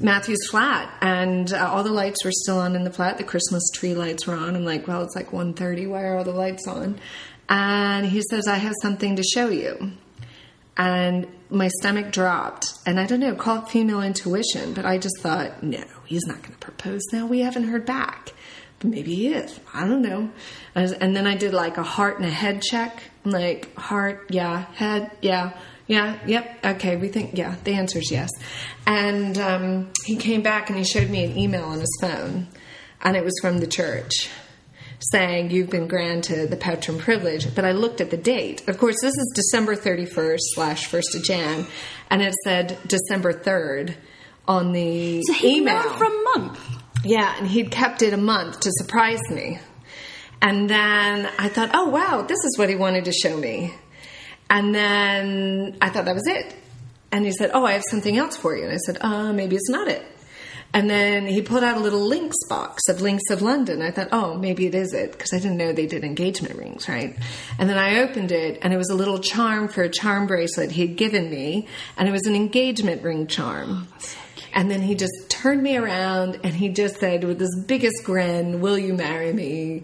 Matthew's 0.00 0.44
flat, 0.50 0.92
and 1.00 1.52
uh, 1.52 1.70
all 1.70 1.84
the 1.84 1.92
lights 1.92 2.24
were 2.24 2.32
still 2.32 2.58
on 2.58 2.74
in 2.74 2.82
the 2.82 2.90
flat. 2.90 3.16
The 3.16 3.22
Christmas 3.22 3.62
tree 3.72 3.94
lights 3.94 4.26
were 4.26 4.34
on. 4.34 4.56
I'm 4.56 4.64
like, 4.64 4.88
well, 4.88 5.02
it's 5.02 5.14
like 5.14 5.30
1.30. 5.30 5.88
Why 5.88 6.02
are 6.02 6.18
all 6.18 6.24
the 6.24 6.32
lights 6.32 6.66
on? 6.66 6.98
And 7.48 8.04
he 8.04 8.22
says, 8.28 8.48
I 8.48 8.56
have 8.56 8.74
something 8.82 9.14
to 9.14 9.22
show 9.22 9.48
you. 9.48 9.92
And 10.76 11.28
my 11.48 11.68
stomach 11.78 12.10
dropped. 12.10 12.72
And 12.86 12.98
I 12.98 13.06
don't 13.06 13.20
know, 13.20 13.36
call 13.36 13.62
it 13.62 13.68
female 13.68 14.02
intuition, 14.02 14.74
but 14.74 14.84
I 14.84 14.98
just 14.98 15.20
thought, 15.20 15.62
no, 15.62 15.84
he's 16.06 16.26
not 16.26 16.42
going 16.42 16.54
to 16.54 16.58
propose 16.58 17.02
now. 17.12 17.24
We 17.24 17.38
haven't 17.38 17.68
heard 17.68 17.86
back. 17.86 18.32
Maybe 18.90 19.14
he 19.14 19.28
is. 19.28 19.58
I 19.74 19.86
don't 19.86 20.02
know. 20.02 20.30
I 20.74 20.82
was- 20.82 20.92
And 20.92 21.14
then 21.16 21.26
I 21.26 21.34
did 21.36 21.52
like 21.52 21.76
a 21.76 21.82
heart 21.82 22.16
and 22.18 22.24
a 22.26 22.30
head 22.30 22.62
check. 22.62 23.02
Like, 23.24 23.74
heart, 23.76 24.26
yeah, 24.30 24.66
head, 24.74 25.10
yeah, 25.20 25.52
yeah, 25.88 26.18
yep, 26.26 26.58
okay, 26.64 26.96
we 26.96 27.08
think, 27.08 27.36
yeah, 27.36 27.56
the 27.64 27.72
answer 27.72 27.98
is 27.98 28.10
yes. 28.10 28.30
And 28.86 29.36
um, 29.38 29.90
he 30.04 30.16
came 30.16 30.42
back 30.42 30.68
and 30.70 30.78
he 30.78 30.84
showed 30.84 31.10
me 31.10 31.24
an 31.24 31.36
email 31.36 31.64
on 31.64 31.80
his 31.80 31.98
phone, 32.00 32.46
and 33.02 33.16
it 33.16 33.24
was 33.24 33.34
from 33.40 33.58
the 33.58 33.66
church 33.66 34.28
saying 35.12 35.50
you've 35.50 35.68
been 35.70 35.86
granted 35.88 36.50
the 36.50 36.56
Petrine 36.56 36.98
privilege. 36.98 37.54
But 37.54 37.64
I 37.64 37.72
looked 37.72 38.00
at 38.00 38.10
the 38.10 38.16
date. 38.16 38.66
Of 38.68 38.78
course, 38.78 38.96
this 39.02 39.12
is 39.12 39.32
December 39.34 39.76
31st 39.76 40.38
slash 40.54 40.88
1st 40.88 41.16
of 41.16 41.22
Jan, 41.24 41.66
and 42.10 42.22
it 42.22 42.34
said 42.44 42.78
December 42.86 43.32
3rd 43.32 43.94
on 44.48 44.72
the 44.72 45.22
So 45.22 45.34
email. 45.46 45.82
from 45.98 46.24
month. 46.36 46.60
Yeah, 47.04 47.34
and 47.38 47.46
he'd 47.46 47.70
kept 47.70 48.02
it 48.02 48.12
a 48.12 48.16
month 48.16 48.60
to 48.60 48.70
surprise 48.72 49.22
me. 49.30 49.60
And 50.42 50.68
then 50.68 51.30
I 51.38 51.48
thought, 51.48 51.70
oh 51.72 51.88
wow, 51.88 52.22
this 52.22 52.38
is 52.44 52.58
what 52.58 52.68
he 52.68 52.74
wanted 52.74 53.06
to 53.06 53.12
show 53.12 53.36
me. 53.36 53.74
And 54.50 54.74
then 54.74 55.76
I 55.80 55.88
thought 55.88 56.04
that 56.04 56.14
was 56.14 56.26
it. 56.26 56.54
And 57.10 57.24
he 57.24 57.32
said, 57.32 57.50
oh, 57.54 57.64
I 57.64 57.72
have 57.72 57.84
something 57.90 58.16
else 58.16 58.36
for 58.36 58.56
you. 58.56 58.64
And 58.64 58.72
I 58.72 58.76
said, 58.76 58.98
uh, 59.00 59.32
maybe 59.32 59.56
it's 59.56 59.70
not 59.70 59.88
it. 59.88 60.04
And 60.74 60.90
then 60.90 61.26
he 61.26 61.40
pulled 61.40 61.64
out 61.64 61.78
a 61.78 61.80
little 61.80 62.04
links 62.06 62.36
box 62.48 62.88
of 62.88 63.00
Links 63.00 63.30
of 63.30 63.40
London. 63.40 63.80
I 63.80 63.90
thought, 63.90 64.08
oh, 64.12 64.34
maybe 64.34 64.66
it 64.66 64.74
is 64.74 64.92
it, 64.92 65.12
because 65.12 65.32
I 65.32 65.38
didn't 65.38 65.56
know 65.56 65.72
they 65.72 65.86
did 65.86 66.04
engagement 66.04 66.56
rings, 66.56 66.88
right? 66.88 67.16
And 67.58 67.70
then 67.70 67.78
I 67.78 68.00
opened 68.00 68.30
it, 68.30 68.58
and 68.60 68.74
it 68.74 68.76
was 68.76 68.90
a 68.90 68.94
little 68.94 69.18
charm 69.18 69.68
for 69.68 69.82
a 69.82 69.88
charm 69.88 70.26
bracelet 70.26 70.72
he'd 70.72 70.96
given 70.96 71.30
me, 71.30 71.66
and 71.96 72.08
it 72.08 72.12
was 72.12 72.26
an 72.26 72.34
engagement 72.34 73.02
ring 73.02 73.26
charm. 73.26 73.88
And 74.56 74.70
then 74.70 74.80
he 74.80 74.94
just 74.94 75.12
turned 75.28 75.62
me 75.62 75.76
around 75.76 76.40
and 76.42 76.54
he 76.54 76.70
just 76.70 76.96
said, 76.96 77.24
with 77.24 77.38
his 77.38 77.62
biggest 77.68 78.02
grin, 78.04 78.62
Will 78.62 78.78
you 78.78 78.94
marry 78.94 79.30
me? 79.32 79.82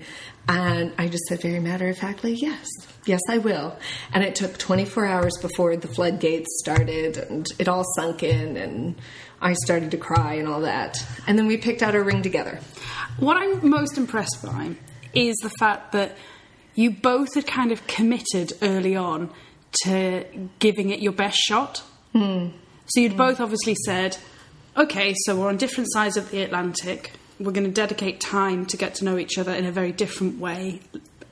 And 0.49 0.93
I 0.97 1.09
just 1.09 1.25
said, 1.29 1.43
very 1.43 1.61
matter 1.61 1.89
of 1.91 1.99
factly, 1.99 2.33
yes. 2.33 2.67
Yes, 3.05 3.21
I 3.29 3.39
will. 3.39 3.77
And 4.13 4.25
it 4.25 4.35
took 4.35 4.57
24 4.57 5.05
hours 5.07 5.33
before 5.43 5.77
the 5.77 5.89
floodgates 5.89 6.49
started 6.61 7.19
and 7.19 7.47
it 7.59 7.69
all 7.69 7.85
sunk 7.97 8.23
in 8.23 8.57
and 8.57 8.97
I 9.43 9.53
started 9.53 9.91
to 9.91 9.99
cry 9.99 10.35
and 10.35 10.49
all 10.49 10.63
that. 10.63 10.97
And 11.27 11.39
then 11.39 11.47
we 11.47 11.59
picked 11.59 11.83
out 11.83 11.95
our 11.95 12.03
ring 12.03 12.23
together. 12.23 12.59
What 13.19 13.37
I'm 13.37 13.69
most 13.69 13.99
impressed 13.99 14.43
by 14.43 14.77
is 15.13 15.37
the 15.43 15.51
fact 15.51 15.93
that 15.93 16.17
you 16.75 16.91
both 16.91 17.35
had 17.35 17.47
kind 17.47 17.73
of 17.73 17.87
committed 17.87 18.55
early 18.63 18.97
on 18.97 19.31
to 19.85 20.49
giving 20.61 20.89
it 20.89 21.01
your 21.01 21.13
best 21.13 21.37
shot. 21.37 21.83
Hmm. 22.15 22.49
So 22.87 23.01
you'd 23.01 23.17
both 23.17 23.41
obviously 23.41 23.77
said, 23.85 24.17
okay, 24.77 25.15
so 25.25 25.37
we're 25.37 25.49
on 25.49 25.57
different 25.57 25.93
sides 25.93 26.17
of 26.17 26.31
the 26.31 26.43
Atlantic. 26.43 27.13
We're 27.39 27.53
going 27.53 27.67
to 27.67 27.73
dedicate 27.73 28.21
time 28.21 28.67
to 28.67 28.77
get 28.77 28.95
to 28.97 29.05
know 29.05 29.19
each 29.19 29.39
other 29.39 29.53
in 29.53 29.65
a 29.65 29.73
very 29.73 29.93
different 29.93 30.39
way, 30.39 30.81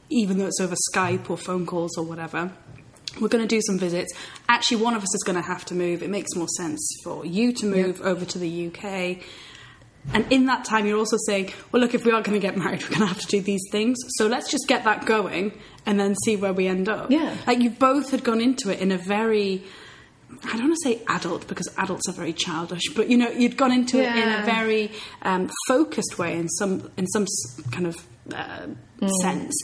even 0.09 0.39
though 0.39 0.47
it's 0.47 0.61
over 0.61 0.77
Skype 0.93 1.31
or 1.31 1.37
phone 1.37 1.67
calls 1.67 1.97
or 1.97 2.05
whatever. 2.05 2.53
We're 3.21 3.29
going 3.29 3.47
to 3.47 3.49
do 3.49 3.61
some 3.63 3.79
visits. 3.79 4.13
Actually, 4.49 4.83
one 4.83 4.95
of 4.95 5.03
us 5.03 5.15
is 5.15 5.23
going 5.25 5.37
to 5.37 5.43
have 5.43 5.65
to 5.67 5.75
move. 5.75 6.03
It 6.03 6.11
makes 6.11 6.35
more 6.37 6.49
sense 6.57 6.81
for 7.03 7.27
you 7.27 7.53
to 7.55 7.67
move 7.67 8.01
over 8.03 8.25
to 8.25 8.39
the 8.39 8.69
UK. 8.69 9.25
And 10.13 10.33
in 10.33 10.47
that 10.47 10.65
time, 10.65 10.87
you're 10.87 10.99
also 10.99 11.19
saying, 11.27 11.53
well, 11.71 11.83
look, 11.83 11.95
if 11.95 12.05
we 12.05 12.13
are 12.13 12.23
going 12.23 12.41
to 12.41 12.45
get 12.45 12.57
married, 12.57 12.83
we're 12.83 12.89
going 12.89 13.01
to 13.01 13.07
have 13.07 13.21
to 13.21 13.27
do 13.27 13.41
these 13.41 13.63
things. 13.71 13.99
So 14.17 14.27
let's 14.27 14.51
just 14.51 14.67
get 14.69 14.85
that 14.85 15.07
going 15.07 15.53
and 15.87 15.99
then 15.99 16.15
see 16.25 16.37
where 16.37 16.53
we 16.53 16.67
end 16.67 16.89
up. 16.89 17.11
Yeah. 17.11 17.37
Like 17.47 17.61
you 17.61 17.71
both 17.71 18.11
had 18.11 18.25
gone 18.25 18.41
into 18.41 18.71
it 18.71 18.81
in 18.81 18.93
a 18.93 18.99
very, 18.99 19.65
I 20.45 20.57
don't 20.57 20.69
want 20.69 20.79
to 20.83 20.89
say 20.89 21.03
adult 21.09 21.47
because 21.49 21.69
adults 21.77 22.09
are 22.09 22.13
very 22.13 22.33
childish, 22.33 22.83
but 22.95 23.09
you 23.09 23.17
know, 23.17 23.31
you'd 23.31 23.57
gone 23.57 23.73
into 23.73 23.99
it 23.99 24.15
in 24.17 24.29
a 24.29 24.45
very 24.45 24.91
um, 25.23 25.51
focused 25.67 26.19
way 26.19 26.37
in 26.37 26.49
some, 26.49 26.91
in 26.97 27.07
some 27.09 27.27
kind 27.71 27.87
of 27.87 28.07
uh, 28.35 28.67
sense. 29.21 29.55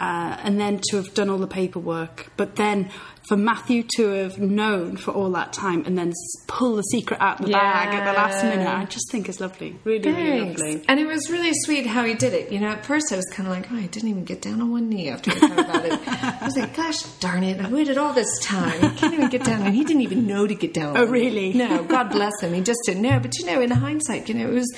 Uh, 0.00 0.36
and 0.44 0.60
then 0.60 0.80
to 0.90 0.96
have 0.96 1.12
done 1.12 1.28
all 1.28 1.38
the 1.38 1.48
paperwork, 1.48 2.28
but 2.36 2.54
then 2.54 2.88
for 3.28 3.36
Matthew 3.36 3.82
to 3.96 4.08
have 4.08 4.38
known 4.38 4.96
for 4.96 5.10
all 5.10 5.30
that 5.32 5.52
time 5.52 5.84
and 5.84 5.98
then 5.98 6.12
pull 6.46 6.76
the 6.76 6.82
secret 6.82 7.20
out 7.20 7.42
the 7.42 7.48
bag 7.50 7.88
at 7.88 8.10
the 8.10 8.12
last 8.16 8.42
minute, 8.42 8.66
I 8.66 8.86
just 8.86 9.10
think 9.10 9.28
is 9.28 9.38
lovely. 9.38 9.76
Really, 9.84 10.10
really 10.10 10.48
lovely. 10.48 10.84
And 10.88 10.98
it 10.98 11.06
was 11.06 11.28
really 11.30 11.52
sweet 11.52 11.86
how 11.86 12.04
he 12.04 12.14
did 12.14 12.32
it. 12.32 12.50
You 12.50 12.60
know, 12.60 12.68
at 12.68 12.86
first 12.86 13.12
I 13.12 13.16
was 13.16 13.26
kind 13.34 13.46
of 13.48 13.54
like, 13.54 13.70
oh, 13.70 13.76
I 13.76 13.86
didn't 13.86 14.08
even 14.08 14.24
get 14.24 14.40
down 14.40 14.62
on 14.62 14.70
one 14.70 14.88
knee 14.88 15.10
after 15.10 15.30
I 15.30 15.34
thought 15.34 15.58
about 15.58 15.84
it. 15.84 16.08
I 16.08 16.44
was 16.44 16.56
like, 16.56 16.74
gosh 16.74 17.02
darn 17.20 17.42
it, 17.44 17.60
I 17.60 17.68
waited 17.70 17.98
all 17.98 18.14
this 18.14 18.38
time. 18.42 18.82
I 18.84 18.90
can't 18.94 19.12
even 19.12 19.28
get 19.28 19.44
down. 19.44 19.62
And 19.62 19.74
he 19.74 19.84
didn't 19.84 20.02
even 20.02 20.26
know 20.26 20.46
to 20.46 20.54
get 20.54 20.72
down. 20.72 20.96
Oh, 20.96 21.02
on 21.02 21.10
one 21.10 21.12
knee. 21.12 21.28
really? 21.28 21.52
No, 21.52 21.84
God 21.84 22.10
bless 22.10 22.40
him. 22.40 22.54
He 22.54 22.62
just 22.62 22.80
didn't 22.86 23.02
know. 23.02 23.20
But 23.20 23.36
you 23.38 23.44
know, 23.44 23.60
in 23.60 23.70
hindsight, 23.70 24.28
you 24.28 24.36
know, 24.36 24.48
it 24.48 24.54
was 24.54 24.74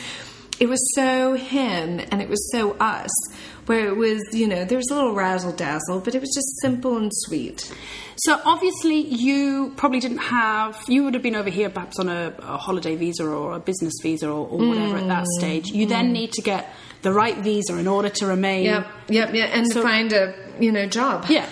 it 0.59 0.69
was 0.69 0.95
so 0.95 1.35
him 1.35 2.01
and 2.11 2.21
it 2.21 2.29
was 2.29 2.51
so 2.53 2.73
us. 2.73 3.11
Where 3.71 3.87
it 3.87 3.97
was, 3.97 4.21
you 4.33 4.49
know, 4.49 4.65
there 4.65 4.79
was 4.79 4.91
a 4.91 4.97
little 4.97 5.15
razzle 5.15 5.53
dazzle, 5.53 6.01
but 6.01 6.17
it 6.17 6.21
was 6.21 6.33
just 6.35 6.61
simple 6.61 6.97
and 6.97 7.09
sweet. 7.15 7.73
So 8.17 8.41
obviously, 8.45 8.99
you 8.99 9.73
probably 9.77 10.01
didn't 10.01 10.19
have. 10.19 10.77
You 10.89 11.05
would 11.05 11.15
have 11.15 11.23
been 11.23 11.37
over 11.37 11.51
here 11.51 11.71
perhaps 11.71 12.01
on 12.01 12.09
a, 12.09 12.35
a 12.41 12.57
holiday 12.57 12.97
visa 12.97 13.25
or 13.25 13.55
a 13.55 13.61
business 13.61 13.95
visa 14.03 14.27
or, 14.27 14.49
or 14.49 14.59
whatever 14.59 14.97
at 14.97 15.07
that 15.07 15.23
mm. 15.23 15.39
stage. 15.39 15.69
You 15.69 15.87
then 15.87 16.09
mm. 16.09 16.15
need 16.15 16.33
to 16.33 16.43
get 16.43 16.75
the 17.03 17.13
right 17.13 17.37
visa 17.37 17.79
in 17.79 17.87
order 17.87 18.09
to 18.09 18.27
remain. 18.27 18.65
Yep, 18.65 18.87
yep, 19.09 19.35
yeah, 19.35 19.45
and 19.45 19.69
So- 19.69 19.83
find 19.83 20.13
a 20.13 20.35
you 20.59 20.73
know 20.73 20.87
job. 20.87 21.27
Yeah. 21.29 21.49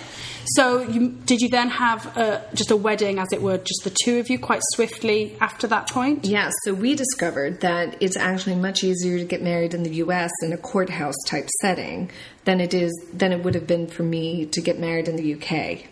So, 0.57 0.83
you, 0.83 1.11
did 1.27 1.41
you 1.41 1.49
then 1.49 1.69
have 1.69 2.17
a, 2.17 2.45
just 2.55 2.71
a 2.71 2.77
wedding, 2.77 3.19
as 3.19 3.29
it 3.33 3.43
were, 3.43 3.59
just 3.59 3.85
the 3.85 3.95
two 4.05 4.19
of 4.19 4.31
you, 4.31 4.39
quite 4.39 4.63
swiftly 4.75 5.37
after 5.41 5.67
that 5.67 5.91
point? 5.91 6.25
Yeah, 6.25 6.51
so 6.65 6.75
we 6.75 6.95
discovered 6.95 7.61
that 7.61 7.97
it's 8.01 8.17
actually 8.17 8.57
much 8.57 8.83
easier 8.85 9.19
to 9.19 9.25
get 9.25 9.43
married 9.43 9.75
in 9.75 9.83
the 9.83 9.95
U.S. 9.97 10.31
in 10.43 10.53
a 10.53 10.57
courthouse 10.57 11.17
type 11.27 11.49
setting 11.61 12.11
than 12.45 12.61
it 12.61 12.73
is 12.73 12.93
than 13.13 13.33
it 13.33 13.45
would 13.45 13.55
have 13.55 13.67
been 13.67 13.87
for 13.87 14.03
me 14.03 14.47
to 14.47 14.61
get 14.61 14.79
married 14.79 15.09
in 15.09 15.17
the 15.17 15.25
U.K. 15.25 15.87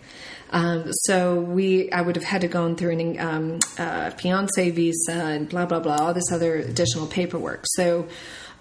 Um, 0.50 0.84
so 1.04 1.40
we, 1.40 1.90
I 1.90 2.00
would 2.00 2.16
have 2.16 2.24
had 2.24 2.42
to 2.42 2.48
gone 2.48 2.76
through 2.76 2.92
an 2.92 3.20
um, 3.20 3.58
uh, 3.78 4.10
fiance 4.10 4.70
visa 4.70 5.12
and 5.12 5.48
blah 5.48 5.66
blah 5.66 5.80
blah, 5.80 5.96
all 5.98 6.14
this 6.14 6.30
other 6.32 6.56
additional 6.56 7.06
paperwork. 7.06 7.64
So 7.74 8.08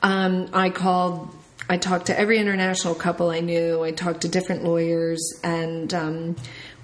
um, 0.03 0.49
I 0.53 0.69
called. 0.69 1.33
I 1.67 1.77
talked 1.77 2.07
to 2.07 2.19
every 2.19 2.37
international 2.37 2.95
couple 2.95 3.29
I 3.29 3.39
knew. 3.39 3.83
I 3.83 3.91
talked 3.91 4.21
to 4.21 4.27
different 4.27 4.63
lawyers, 4.63 5.21
and 5.43 5.93
um, 5.93 6.35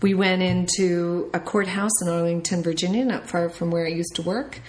we 0.02 0.14
went 0.14 0.42
into 0.42 1.30
a 1.34 1.40
courthouse 1.40 2.02
in 2.02 2.10
Arlington, 2.10 2.64
Virginia, 2.64 3.06
not 3.06 3.30
far 3.30 3.50
from 3.50 3.70
where 3.70 3.86
I 3.86 3.90
used 3.90 4.16
to 4.16 4.22
work. 4.22 4.60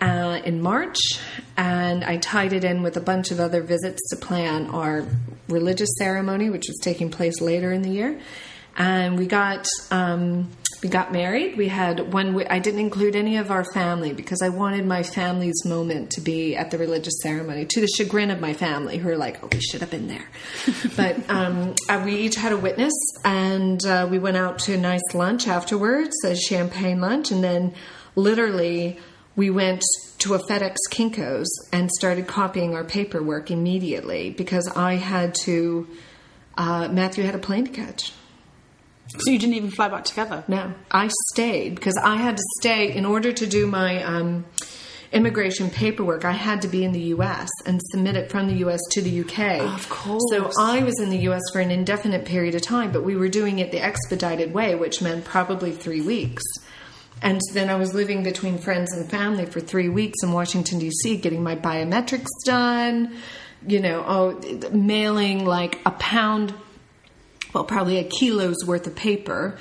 Uh, 0.00 0.40
in 0.44 0.60
March, 0.60 0.98
and 1.56 2.02
I 2.02 2.16
tied 2.16 2.52
it 2.52 2.64
in 2.64 2.82
with 2.82 2.96
a 2.96 3.00
bunch 3.00 3.30
of 3.30 3.38
other 3.38 3.62
visits 3.62 4.10
to 4.10 4.16
plan 4.16 4.66
our 4.70 5.06
religious 5.48 5.88
ceremony, 5.98 6.50
which 6.50 6.66
was 6.66 6.78
taking 6.82 7.10
place 7.10 7.40
later 7.40 7.72
in 7.72 7.82
the 7.82 7.90
year 7.90 8.20
and 8.76 9.18
we 9.18 9.26
got 9.26 9.66
um, 9.90 10.50
we 10.84 10.90
got 10.90 11.12
married. 11.12 11.56
We 11.56 11.68
had 11.68 12.12
one. 12.12 12.46
I 12.50 12.58
didn't 12.58 12.80
include 12.80 13.16
any 13.16 13.38
of 13.38 13.50
our 13.50 13.64
family 13.72 14.12
because 14.12 14.42
I 14.42 14.50
wanted 14.50 14.84
my 14.84 15.02
family's 15.02 15.64
moment 15.64 16.10
to 16.10 16.20
be 16.20 16.54
at 16.54 16.70
the 16.70 16.76
religious 16.76 17.14
ceremony, 17.22 17.64
to 17.64 17.80
the 17.80 17.88
chagrin 17.96 18.30
of 18.30 18.38
my 18.38 18.52
family, 18.52 18.98
who 18.98 19.08
are 19.08 19.16
like, 19.16 19.42
"Oh, 19.42 19.48
we 19.50 19.60
should 19.60 19.80
have 19.80 19.90
been 19.90 20.08
there." 20.08 20.28
but 20.96 21.18
um, 21.30 21.74
uh, 21.88 22.02
we 22.04 22.16
each 22.16 22.34
had 22.34 22.52
a 22.52 22.58
witness, 22.58 22.92
and 23.24 23.84
uh, 23.86 24.06
we 24.10 24.18
went 24.18 24.36
out 24.36 24.58
to 24.60 24.74
a 24.74 24.76
nice 24.76 25.14
lunch 25.14 25.48
afterwards, 25.48 26.12
a 26.22 26.36
champagne 26.36 27.00
lunch, 27.00 27.30
and 27.30 27.42
then 27.42 27.72
literally 28.14 28.98
we 29.36 29.48
went 29.48 29.82
to 30.18 30.34
a 30.34 30.38
FedEx 30.38 30.76
Kinkos 30.90 31.46
and 31.72 31.90
started 31.92 32.26
copying 32.26 32.74
our 32.74 32.84
paperwork 32.84 33.50
immediately 33.50 34.30
because 34.30 34.68
I 34.76 34.96
had 34.96 35.34
to. 35.46 35.88
Uh, 36.58 36.88
Matthew 36.88 37.24
had 37.24 37.34
a 37.34 37.38
plane 37.38 37.64
to 37.64 37.72
catch. 37.72 38.12
So 39.18 39.30
you 39.30 39.38
didn't 39.38 39.54
even 39.54 39.70
fly 39.70 39.88
back 39.88 40.04
together? 40.04 40.44
No, 40.48 40.74
I 40.90 41.08
stayed 41.32 41.76
because 41.76 41.96
I 41.96 42.16
had 42.16 42.36
to 42.36 42.42
stay 42.60 42.92
in 42.92 43.06
order 43.06 43.32
to 43.32 43.46
do 43.46 43.66
my 43.66 44.02
um, 44.02 44.44
immigration 45.12 45.70
paperwork. 45.70 46.24
I 46.24 46.32
had 46.32 46.62
to 46.62 46.68
be 46.68 46.84
in 46.84 46.92
the 46.92 47.00
U.S. 47.00 47.48
and 47.64 47.80
submit 47.92 48.16
it 48.16 48.30
from 48.30 48.48
the 48.48 48.54
U.S. 48.56 48.80
to 48.90 49.02
the 49.02 49.10
U.K. 49.10 49.60
Of 49.60 49.88
course. 49.88 50.22
So 50.30 50.50
I 50.58 50.82
was 50.82 50.98
in 51.00 51.10
the 51.10 51.18
U.S. 51.18 51.42
for 51.52 51.60
an 51.60 51.70
indefinite 51.70 52.24
period 52.24 52.56
of 52.56 52.62
time, 52.62 52.90
but 52.90 53.04
we 53.04 53.14
were 53.14 53.28
doing 53.28 53.60
it 53.60 53.70
the 53.70 53.80
expedited 53.80 54.52
way, 54.52 54.74
which 54.74 55.00
meant 55.00 55.24
probably 55.24 55.70
three 55.70 56.00
weeks. 56.00 56.42
And 57.22 57.40
then 57.52 57.70
I 57.70 57.76
was 57.76 57.94
living 57.94 58.24
between 58.24 58.58
friends 58.58 58.92
and 58.92 59.08
family 59.08 59.46
for 59.46 59.60
three 59.60 59.88
weeks 59.88 60.22
in 60.22 60.32
Washington, 60.32 60.80
D.C., 60.80 61.16
getting 61.18 61.42
my 61.42 61.54
biometrics 61.54 62.26
done, 62.44 63.16
you 63.66 63.80
know, 63.80 64.04
oh, 64.06 64.70
mailing 64.72 65.46
like 65.46 65.80
a 65.86 65.92
pound 65.92 66.52
well, 67.54 67.64
probably 67.64 67.98
a 67.98 68.04
kilo's 68.04 68.56
worth 68.66 68.86
of 68.86 68.94
paper 68.94 69.56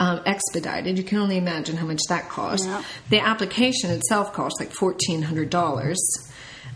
um, 0.00 0.20
expedited. 0.24 0.96
You 0.96 1.04
can 1.04 1.18
only 1.18 1.36
imagine 1.36 1.76
how 1.76 1.86
much 1.86 2.00
that 2.08 2.28
cost. 2.28 2.64
Yeah. 2.64 2.82
The 3.10 3.20
application 3.20 3.90
itself 3.90 4.32
cost 4.32 4.54
like 4.58 4.70
fourteen 4.72 5.22
hundred 5.22 5.50
dollars. 5.50 6.00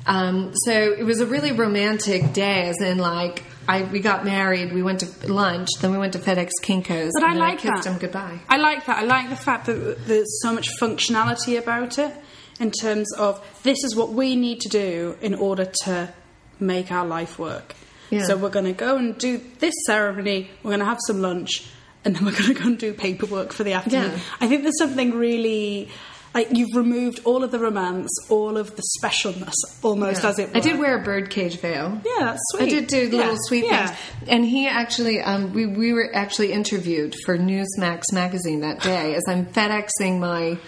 Um, 0.06 0.52
so 0.64 0.72
it 0.92 1.02
was 1.04 1.20
a 1.20 1.26
really 1.26 1.50
romantic 1.52 2.32
day, 2.32 2.68
as 2.68 2.80
in 2.80 2.98
like 2.98 3.42
I 3.68 3.82
we 3.82 3.98
got 4.00 4.24
married, 4.24 4.72
we 4.72 4.82
went 4.82 5.00
to 5.00 5.32
lunch, 5.32 5.68
then 5.80 5.90
we 5.90 5.98
went 5.98 6.12
to 6.12 6.20
FedEx 6.20 6.50
Kinkos, 6.62 7.10
But 7.14 7.24
I 7.24 7.30
then 7.32 7.38
like 7.38 7.58
I 7.58 7.62
kissed 7.62 7.84
that. 7.84 7.92
him 7.94 7.98
goodbye. 7.98 8.38
I 8.48 8.58
like 8.58 8.86
that. 8.86 8.98
I 8.98 9.02
like 9.02 9.30
the 9.30 9.36
fact 9.36 9.66
that 9.66 10.06
there's 10.06 10.40
so 10.42 10.52
much 10.52 10.68
functionality 10.80 11.58
about 11.58 11.98
it 11.98 12.14
in 12.60 12.70
terms 12.70 13.12
of 13.14 13.44
this 13.64 13.82
is 13.82 13.96
what 13.96 14.10
we 14.12 14.36
need 14.36 14.60
to 14.60 14.68
do 14.68 15.16
in 15.20 15.34
order 15.34 15.64
to 15.84 16.12
make 16.60 16.92
our 16.92 17.04
life 17.06 17.38
work. 17.38 17.74
Yeah. 18.10 18.22
So 18.24 18.36
we're 18.36 18.50
going 18.50 18.66
to 18.66 18.72
go 18.72 18.96
and 18.96 19.16
do 19.18 19.40
this 19.58 19.74
ceremony, 19.86 20.50
we're 20.62 20.70
going 20.70 20.80
to 20.80 20.86
have 20.86 20.98
some 21.06 21.20
lunch, 21.20 21.66
and 22.04 22.14
then 22.14 22.24
we're 22.24 22.32
going 22.32 22.54
to 22.54 22.54
go 22.54 22.66
and 22.66 22.78
do 22.78 22.92
paperwork 22.92 23.52
for 23.52 23.64
the 23.64 23.72
afternoon. 23.72 24.12
Yeah. 24.12 24.18
I 24.40 24.48
think 24.48 24.62
there's 24.62 24.78
something 24.78 25.12
really. 25.14 25.88
Like 26.34 26.48
you've 26.52 26.76
removed 26.76 27.20
all 27.24 27.44
of 27.44 27.50
the 27.50 27.58
romance, 27.58 28.10
all 28.28 28.58
of 28.58 28.76
the 28.76 28.82
specialness, 29.02 29.54
almost 29.82 30.22
Yeah. 30.22 30.28
as 30.28 30.38
it 30.38 30.50
were. 30.50 30.56
I 30.58 30.60
did 30.60 30.78
wear 30.78 31.00
a 31.00 31.02
birdcage 31.02 31.56
veil. 31.60 31.98
Yeah, 32.04 32.26
that's 32.26 32.42
sweet. 32.50 32.62
I 32.64 32.68
did 32.68 32.88
do 32.88 33.08
little 33.16 33.38
sweet 33.46 33.66
things. 33.70 33.90
And 34.28 34.44
he 34.44 34.68
actually, 34.68 35.22
um, 35.22 35.54
we, 35.54 35.64
we 35.64 35.94
were 35.94 36.10
actually 36.14 36.52
interviewed 36.52 37.14
for 37.24 37.38
Newsmax 37.38 38.12
magazine 38.12 38.60
that 38.60 38.82
day 38.82 39.14
as 39.14 39.22
I'm 39.26 39.46
FedExing 39.46 40.18
my 40.20 40.58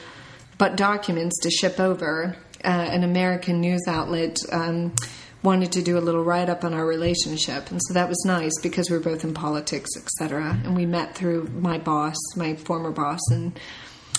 but 0.57 0.77
documents 0.77 1.39
to 1.43 1.51
ship 1.51 1.79
over. 1.79 2.35
Uh, 2.65 2.69
an 2.69 3.05
American 3.05 3.61
news 3.61 3.83
outlet 3.87 4.39
um, 4.51 4.95
wanted 5.43 5.73
to 5.73 5.83
do 5.83 5.97
a 5.99 6.01
little 6.01 6.25
write 6.25 6.49
up 6.49 6.65
on 6.65 6.75
our 6.75 6.85
relationship, 6.87 7.71
and 7.71 7.81
so 7.87 7.95
that 7.95 8.09
was 8.09 8.23
nice 8.27 8.53
because 8.63 8.91
we 8.91 8.97
were 8.97 9.03
both 9.03 9.25
in 9.25 9.35
politics, 9.35 9.91
etc. 9.97 10.59
And 10.65 10.75
we 10.77 10.87
met 10.87 11.15
through 11.15 11.45
my 11.49 11.79
boss, 11.79 12.17
my 12.37 12.55
former 12.57 12.91
boss, 12.91 13.21
and 13.31 13.59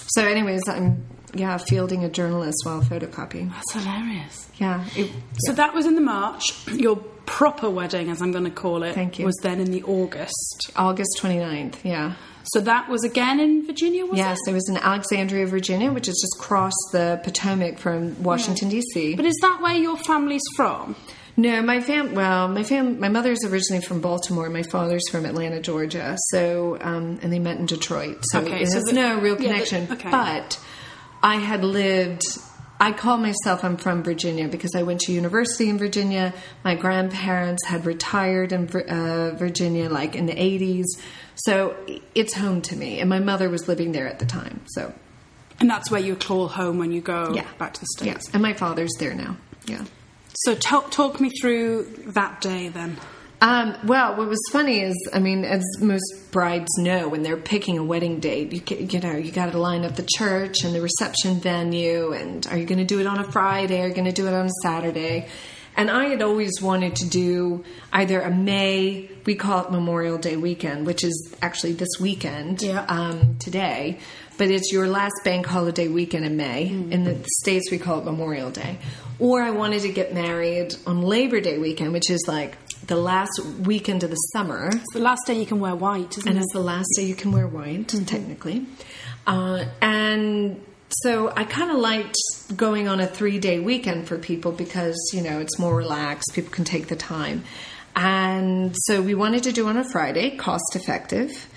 so, 0.07 0.25
anyways, 0.25 0.67
I'm 0.67 1.05
yeah 1.35 1.57
fielding 1.57 2.03
a 2.03 2.09
journalist 2.09 2.57
while 2.63 2.81
photocopying. 2.81 3.51
That's 3.51 3.73
hilarious. 3.73 4.49
Yeah, 4.57 4.83
it, 4.95 5.11
So 5.45 5.53
that 5.53 5.73
was 5.73 5.85
in 5.85 5.95
the 5.95 6.01
March. 6.01 6.43
Your 6.67 6.95
proper 7.25 7.69
wedding, 7.69 8.09
as 8.09 8.21
I'm 8.21 8.31
going 8.31 8.45
to 8.45 8.49
call 8.51 8.81
it, 8.83 8.95
Thank 8.95 9.19
you. 9.19 9.25
was 9.25 9.37
then 9.43 9.59
in 9.59 9.71
the 9.71 9.83
August. 9.83 10.71
August 10.75 11.19
29th. 11.21 11.75
Yeah. 11.83 12.15
So 12.53 12.59
that 12.61 12.89
was 12.89 13.03
again 13.03 13.39
in 13.39 13.65
Virginia, 13.65 14.05
was 14.05 14.17
Yes, 14.17 14.25
it? 14.27 14.29
Yes, 14.31 14.47
it 14.47 14.53
was 14.53 14.69
in 14.69 14.77
Alexandria, 14.77 15.45
Virginia, 15.45 15.91
which 15.91 16.07
is 16.07 16.15
just 16.21 16.35
across 16.41 16.73
the 16.91 17.19
Potomac 17.23 17.77
from 17.79 18.21
Washington 18.23 18.69
D.C. 18.69 19.15
But 19.15 19.25
is 19.25 19.35
that 19.41 19.59
where 19.61 19.73
your 19.75 19.97
family's 19.97 20.41
from? 20.55 20.95
No, 21.37 21.61
my 21.61 21.79
fam. 21.79 22.15
Well, 22.15 22.47
my 22.49 22.63
fam. 22.63 22.99
My 22.99 23.07
mother's 23.07 23.45
originally 23.45 23.81
from 23.83 24.01
Baltimore. 24.01 24.49
My 24.49 24.63
father's 24.63 25.07
from 25.09 25.25
Atlanta, 25.25 25.61
Georgia. 25.61 26.17
So, 26.31 26.77
um, 26.81 27.19
and 27.21 27.31
they 27.31 27.39
met 27.39 27.57
in 27.57 27.65
Detroit. 27.65 28.17
So 28.31 28.39
Okay, 28.41 28.63
it 28.63 28.67
so 28.69 28.75
has 28.75 28.83
the- 28.85 28.93
no 28.93 29.19
real 29.19 29.35
yeah, 29.35 29.37
the- 29.37 29.43
connection. 29.45 29.87
okay. 29.91 30.09
But 30.11 30.59
I 31.23 31.35
had 31.35 31.63
lived. 31.63 32.23
I 32.79 32.93
call 32.93 33.17
myself 33.17 33.63
I'm 33.65 33.75
from 33.77 34.03
Virginia 34.03 34.47
because 34.47 34.73
I 34.73 34.83
went 34.83 35.01
to 35.01 35.11
university 35.11 35.67
in 35.69 35.77
Virginia. 35.77 36.33
My 36.63 36.75
grandparents 36.75 37.65
had 37.65 37.85
retired 37.85 38.53
in 38.53 38.67
uh, 38.69 39.35
Virginia, 39.37 39.89
like 39.89 40.15
in 40.15 40.25
the 40.27 40.33
80s. 40.33 40.85
So 41.35 41.75
it's 42.15 42.33
home 42.33 42.61
to 42.63 42.75
me, 42.75 42.99
and 42.99 43.09
my 43.09 43.19
mother 43.19 43.49
was 43.49 43.67
living 43.67 43.91
there 43.91 44.07
at 44.07 44.19
the 44.19 44.25
time. 44.25 44.61
So 44.67 44.93
And 45.59 45.69
that's 45.69 45.91
where 45.91 45.99
you 46.01 46.15
call 46.15 46.47
home 46.47 46.77
when 46.77 46.91
you 46.93 47.01
go 47.01 47.33
Yeah. 47.33 47.45
back 47.57 47.73
to 47.73 47.81
the 47.81 47.87
yeah, 48.05 48.13
States. 48.13 48.29
and 48.33 48.41
my 48.41 48.53
father's 48.53 48.91
there 48.99 49.13
now. 49.13 49.35
Yeah. 49.65 49.83
So 50.45 50.55
talk, 50.55 50.89
talk 50.91 51.19
me 51.19 51.29
through 51.41 51.83
that 52.07 52.39
day 52.39 52.69
then. 52.69 52.97
Um, 53.41 53.75
well, 53.85 54.17
what 54.17 54.27
was 54.27 54.39
funny 54.51 54.81
is, 54.81 54.95
I 55.13 55.19
mean, 55.19 55.45
as 55.45 55.63
most 55.79 56.29
brides 56.31 56.67
know, 56.77 57.07
when 57.07 57.23
they're 57.23 57.37
picking 57.37 57.77
a 57.77 57.83
wedding 57.83 58.19
date, 58.19 58.51
you 58.51 58.59
get, 58.59 58.93
you 58.93 58.99
know, 58.99 59.15
you 59.15 59.31
got 59.31 59.51
to 59.53 59.57
line 59.57 59.85
up 59.85 59.95
the 59.95 60.07
church 60.17 60.63
and 60.65 60.75
the 60.75 60.81
reception 60.81 61.39
venue, 61.39 62.11
and 62.11 62.45
are 62.47 62.57
you 62.57 62.65
going 62.65 62.79
to 62.79 62.85
do 62.85 62.99
it 62.99 63.07
on 63.07 63.17
a 63.17 63.31
Friday? 63.31 63.81
Are 63.81 63.87
you 63.87 63.93
going 63.93 64.07
to 64.07 64.11
do 64.11 64.27
it 64.27 64.33
on 64.33 64.47
a 64.47 64.51
Saturday? 64.61 65.29
And 65.77 65.89
I 65.89 66.07
had 66.07 66.21
always 66.21 66.61
wanted 66.61 66.97
to 66.97 67.07
do 67.09 67.63
either 67.93 68.19
a 68.19 68.29
May, 68.29 69.09
we 69.25 69.35
call 69.35 69.63
it 69.63 69.71
Memorial 69.71 70.17
Day 70.17 70.35
weekend, 70.35 70.85
which 70.85 71.05
is 71.05 71.33
actually 71.41 71.73
this 71.73 71.97
weekend, 72.01 72.61
Yeah. 72.61 72.83
um, 72.89 73.37
today, 73.39 73.99
but 74.37 74.49
it's 74.49 74.73
your 74.73 74.87
last 74.89 75.13
bank 75.23 75.45
holiday 75.45 75.87
weekend 75.87 76.25
in 76.25 76.35
May. 76.35 76.67
In 76.67 77.05
the 77.05 77.23
States, 77.41 77.71
we 77.71 77.77
call 77.77 77.99
it 77.99 78.05
Memorial 78.05 78.51
Day. 78.51 78.79
Or 79.19 79.41
I 79.41 79.51
wanted 79.51 79.83
to 79.83 79.89
get 79.89 80.13
married 80.13 80.75
on 80.85 81.01
Labor 81.03 81.39
Day 81.39 81.57
weekend, 81.57 81.93
which 81.93 82.09
is 82.09 82.25
like 82.27 82.57
the 82.85 82.95
last 82.95 83.39
weekend 83.65 84.03
of 84.03 84.09
the 84.09 84.15
summer. 84.33 84.69
It's 84.73 84.93
the 84.93 84.99
last 84.99 85.21
day 85.27 85.39
you 85.39 85.45
can 85.45 85.59
wear 85.59 85.75
white, 85.75 86.17
isn't 86.17 86.27
And 86.27 86.37
it? 86.37 86.41
it's 86.41 86.53
the 86.53 86.59
last 86.59 86.87
day 86.95 87.03
you 87.03 87.15
can 87.15 87.31
wear 87.31 87.47
white, 87.47 87.87
technically. 87.89 88.65
Uh, 89.27 89.65
and 89.81 90.63
so 91.03 91.31
I 91.35 91.43
kind 91.43 91.69
of 91.71 91.77
liked 91.77 92.17
going 92.55 92.87
on 92.87 92.99
a 92.99 93.07
three 93.07 93.37
day 93.39 93.59
weekend 93.59 94.07
for 94.07 94.17
people 94.17 94.51
because, 94.51 94.97
you 95.13 95.21
know, 95.21 95.39
it's 95.39 95.59
more 95.59 95.75
relaxed, 95.75 96.31
people 96.33 96.51
can 96.51 96.65
take 96.65 96.87
the 96.87 96.95
time. 96.95 97.43
And 97.95 98.75
so 98.85 99.01
we 99.01 99.13
wanted 99.13 99.43
to 99.43 99.51
do 99.51 99.67
on 99.67 99.77
a 99.77 99.83
Friday, 99.83 100.37
cost 100.37 100.75
effective. 100.75 101.47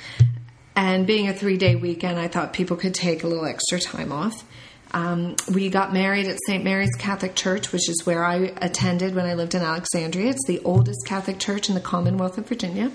And 0.75 1.07
being 1.07 1.29
a 1.29 1.35
three 1.35 1.57
day 1.57 1.77
weekend, 1.77 2.19
I 2.19 2.29
thought 2.29 2.53
people 2.53 2.77
could 2.77 2.95
take 2.95 3.25
a 3.25 3.27
little 3.27 3.45
extra 3.47 3.79
time 3.79 4.11
off. 4.13 4.45
Um, 4.94 5.37
we 5.52 5.70
got 5.70 5.92
married 5.92 6.26
at 6.26 6.37
St. 6.46 6.62
Mary's 6.62 6.94
Catholic 6.96 7.35
Church, 7.35 7.72
which 7.72 7.88
is 7.88 8.05
where 8.05 8.24
I 8.24 8.52
attended 8.59 9.14
when 9.14 9.24
I 9.24 9.35
lived 9.35 9.55
in 9.55 9.62
Alexandria. 9.62 10.31
It's 10.31 10.46
the 10.46 10.61
oldest 10.61 11.07
Catholic 11.07 11.38
church 11.38 11.68
in 11.68 11.74
the 11.74 11.81
Commonwealth 11.81 12.37
of 12.37 12.46
Virginia. 12.46 12.90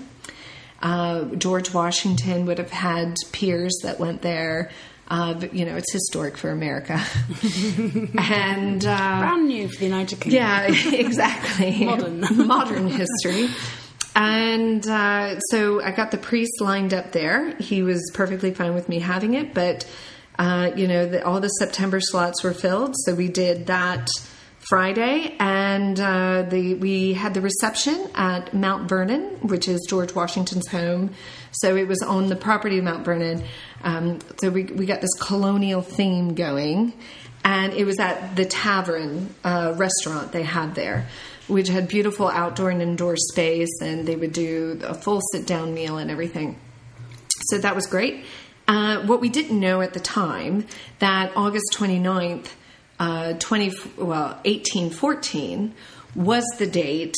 Uh, 0.80 1.24
George 1.34 1.74
Washington 1.74 2.46
would 2.46 2.58
have 2.58 2.70
had 2.70 3.16
peers 3.32 3.76
that 3.82 3.98
went 3.98 4.22
there. 4.22 4.70
Uh, 5.10 5.32
but, 5.34 5.54
you 5.54 5.64
know, 5.64 5.74
it's 5.74 5.90
historic 5.90 6.36
for 6.36 6.50
America. 6.50 7.00
and 8.18 8.84
uh, 8.84 9.18
Brand 9.20 9.48
new 9.48 9.66
for 9.66 9.78
the 9.78 9.86
United 9.86 10.20
Kingdom. 10.20 10.38
yeah, 10.38 10.66
exactly. 10.92 11.84
Modern. 11.84 12.20
modern 12.46 12.88
history. 12.88 13.48
And 14.14 14.86
uh, 14.86 15.40
so 15.50 15.80
I 15.80 15.92
got 15.92 16.10
the 16.10 16.18
priest 16.18 16.60
lined 16.60 16.92
up 16.92 17.12
there. 17.12 17.56
He 17.56 17.82
was 17.82 18.10
perfectly 18.12 18.52
fine 18.52 18.74
with 18.74 18.88
me 18.88 18.98
having 18.98 19.34
it, 19.34 19.54
but 19.54 19.86
uh, 20.38 20.70
you 20.76 20.86
know, 20.86 21.06
the, 21.06 21.24
all 21.26 21.40
the 21.40 21.48
September 21.48 22.00
slots 22.00 22.44
were 22.44 22.54
filled, 22.54 22.94
so 23.04 23.14
we 23.14 23.28
did 23.28 23.66
that 23.66 24.08
Friday, 24.68 25.34
and 25.40 25.98
uh, 25.98 26.42
the 26.42 26.74
we 26.74 27.14
had 27.14 27.32
the 27.32 27.40
reception 27.40 28.08
at 28.14 28.52
Mount 28.52 28.88
Vernon, 28.88 29.22
which 29.48 29.66
is 29.66 29.86
George 29.88 30.14
Washington's 30.14 30.68
home. 30.68 31.14
So 31.52 31.74
it 31.74 31.88
was 31.88 32.02
on 32.02 32.28
the 32.28 32.36
property 32.36 32.78
of 32.78 32.84
Mount 32.84 33.04
Vernon. 33.04 33.42
Um, 33.82 34.18
so 34.40 34.50
we 34.50 34.64
we 34.64 34.84
got 34.84 35.00
this 35.00 35.14
colonial 35.20 35.80
theme 35.80 36.34
going, 36.34 36.92
and 37.44 37.72
it 37.72 37.84
was 37.84 37.98
at 37.98 38.36
the 38.36 38.44
tavern 38.44 39.34
uh, 39.42 39.74
restaurant 39.76 40.32
they 40.32 40.42
had 40.42 40.74
there, 40.74 41.08
which 41.46 41.68
had 41.68 41.88
beautiful 41.88 42.28
outdoor 42.28 42.70
and 42.70 42.82
indoor 42.82 43.16
space, 43.16 43.80
and 43.80 44.06
they 44.06 44.16
would 44.16 44.32
do 44.32 44.80
a 44.84 44.94
full 44.94 45.22
sit 45.32 45.46
down 45.46 45.72
meal 45.72 45.96
and 45.96 46.10
everything. 46.10 46.58
So 47.50 47.58
that 47.58 47.74
was 47.74 47.86
great. 47.86 48.24
Uh, 48.68 49.00
what 49.06 49.20
we 49.20 49.30
didn't 49.30 49.58
know 49.58 49.80
at 49.80 49.94
the 49.94 50.00
time 50.00 50.66
that 50.98 51.32
August 51.34 51.74
29th, 51.74 52.48
uh, 53.00 53.32
20, 53.32 53.72
well, 53.96 54.38
1814 54.44 55.74
was 56.14 56.44
the 56.58 56.66
date 56.66 57.14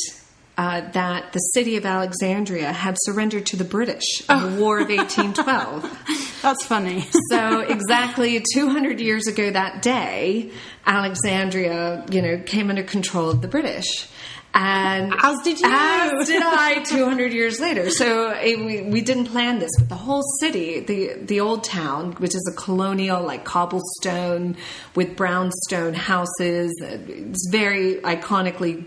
uh, 0.57 0.83
that 0.93 1.33
the 1.33 1.39
city 1.39 1.77
of 1.77 1.87
Alexandria 1.87 2.71
had 2.71 2.95
surrendered 3.01 3.47
to 3.47 3.57
the 3.57 3.65
British 3.65 4.21
in 4.29 4.57
the 4.57 4.61
War 4.61 4.79
of 4.79 4.91
1812. 4.91 6.39
That's 6.43 6.65
funny. 6.67 7.05
so 7.31 7.61
exactly 7.61 8.45
200 8.55 9.01
years 9.01 9.27
ago 9.27 9.51
that 9.51 9.83
day, 9.83 10.53
Alexandria, 10.87 12.05
you 12.11 12.23
know, 12.23 12.39
came 12.45 12.69
under 12.69 12.83
control 12.83 13.31
of 13.31 13.43
the 13.43 13.49
British. 13.49 14.09
And 14.53 15.15
As 15.23 15.41
did 15.43 15.61
you. 15.61 15.69
As 15.71 16.27
did 16.27 16.43
I 16.43 16.83
200 16.83 17.33
years 17.33 17.61
later. 17.61 17.91
So 17.91 18.31
it, 18.31 18.59
we, 18.59 18.83
we 18.83 19.01
didn't 19.01 19.27
plan 19.27 19.59
this, 19.61 19.71
but 19.79 19.89
the 19.89 19.95
whole 19.95 20.23
city, 20.41 20.81
the, 20.81 21.15
the 21.21 21.41
old 21.41 21.63
town, 21.63 22.13
which 22.15 22.35
is 22.35 22.53
a 22.53 22.61
colonial, 22.61 23.23
like 23.23 23.45
cobblestone 23.45 24.57
with 24.95 25.17
brownstone 25.17 25.95
houses, 25.95 26.75
it's 26.83 27.49
very 27.51 27.97
iconically 27.97 28.87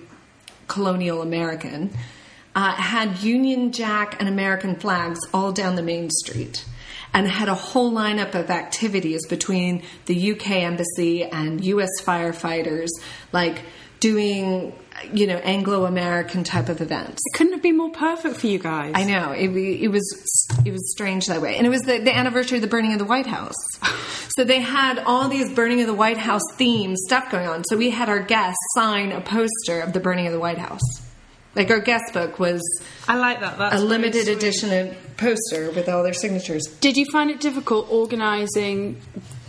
colonial 0.68 1.22
American, 1.22 1.92
uh, 2.56 2.74
had 2.74 3.24
Union 3.24 3.72
Jack 3.72 4.20
and 4.20 4.28
American 4.28 4.76
flags 4.76 5.20
all 5.34 5.52
down 5.52 5.76
the 5.76 5.82
main 5.82 6.10
street 6.10 6.66
and 7.14 7.28
had 7.28 7.48
a 7.48 7.54
whole 7.54 7.92
lineup 7.92 8.34
of 8.36 8.50
activities 8.50 9.26
between 9.28 9.84
the 10.06 10.32
UK 10.32 10.52
embassy 10.52 11.24
and 11.24 11.64
US 11.64 11.90
firefighters, 12.02 12.90
like 13.32 13.62
doing, 14.00 14.74
you 15.12 15.28
know, 15.28 15.38
Anglo 15.38 15.86
American 15.86 16.44
type 16.44 16.70
of 16.70 16.82
events. 16.82 17.22
It 17.26 17.38
couldn't 17.38 17.54
have 17.54 17.62
been 17.62 17.78
more 17.78 17.92
perfect 17.92 18.38
for 18.38 18.48
you 18.48 18.60
guys. 18.60 18.94
I 18.96 19.04
know 19.04 19.32
it, 19.32 19.50
it 19.50 19.90
was 19.90 20.48
it 20.66 20.72
was 20.72 20.92
strange 20.92 21.28
that 21.28 21.42
way, 21.42 21.58
and 21.58 21.68
it 21.68 21.70
was 21.70 21.82
the, 21.82 22.00
the 22.00 22.16
anniversary 22.16 22.58
of 22.58 22.62
the 22.62 22.68
burning 22.68 22.94
of 22.94 23.00
the 23.00 23.06
White 23.06 23.28
House. 23.28 23.56
So 24.36 24.44
they 24.44 24.62
had 24.62 24.98
all 25.00 25.30
these 25.30 25.54
burning 25.54 25.82
of 25.82 25.88
the 25.88 25.94
White 25.94 26.18
House 26.18 26.42
theme 26.56 26.96
stuff 26.96 27.30
going 27.30 27.48
on. 27.48 27.64
So 27.66 27.78
we 27.78 27.92
had 27.92 28.10
our 28.10 28.20
guests 28.20 28.58
sign 28.74 29.12
a 29.12 29.22
poster 29.22 29.82
of 29.82 29.94
the 29.94 30.00
burning 30.00 30.26
of 30.26 30.34
the 30.34 30.40
White 30.40 30.58
House. 30.58 30.82
Like 31.56 31.70
our 31.70 31.80
guest 31.80 32.14
book 32.14 32.40
was 32.40 32.62
I 33.08 33.18
like 33.18 33.42
that. 33.42 33.60
That's 33.60 33.76
a 33.76 33.80
limited 33.80 34.28
edition 34.28 34.96
poster 35.18 35.70
with 35.72 35.88
all 35.88 36.04
their 36.04 36.14
signatures. 36.14 36.66
Did 36.82 36.98
you 36.98 37.06
find 37.12 37.30
it 37.30 37.40
difficult 37.40 37.92
organising 37.92 39.00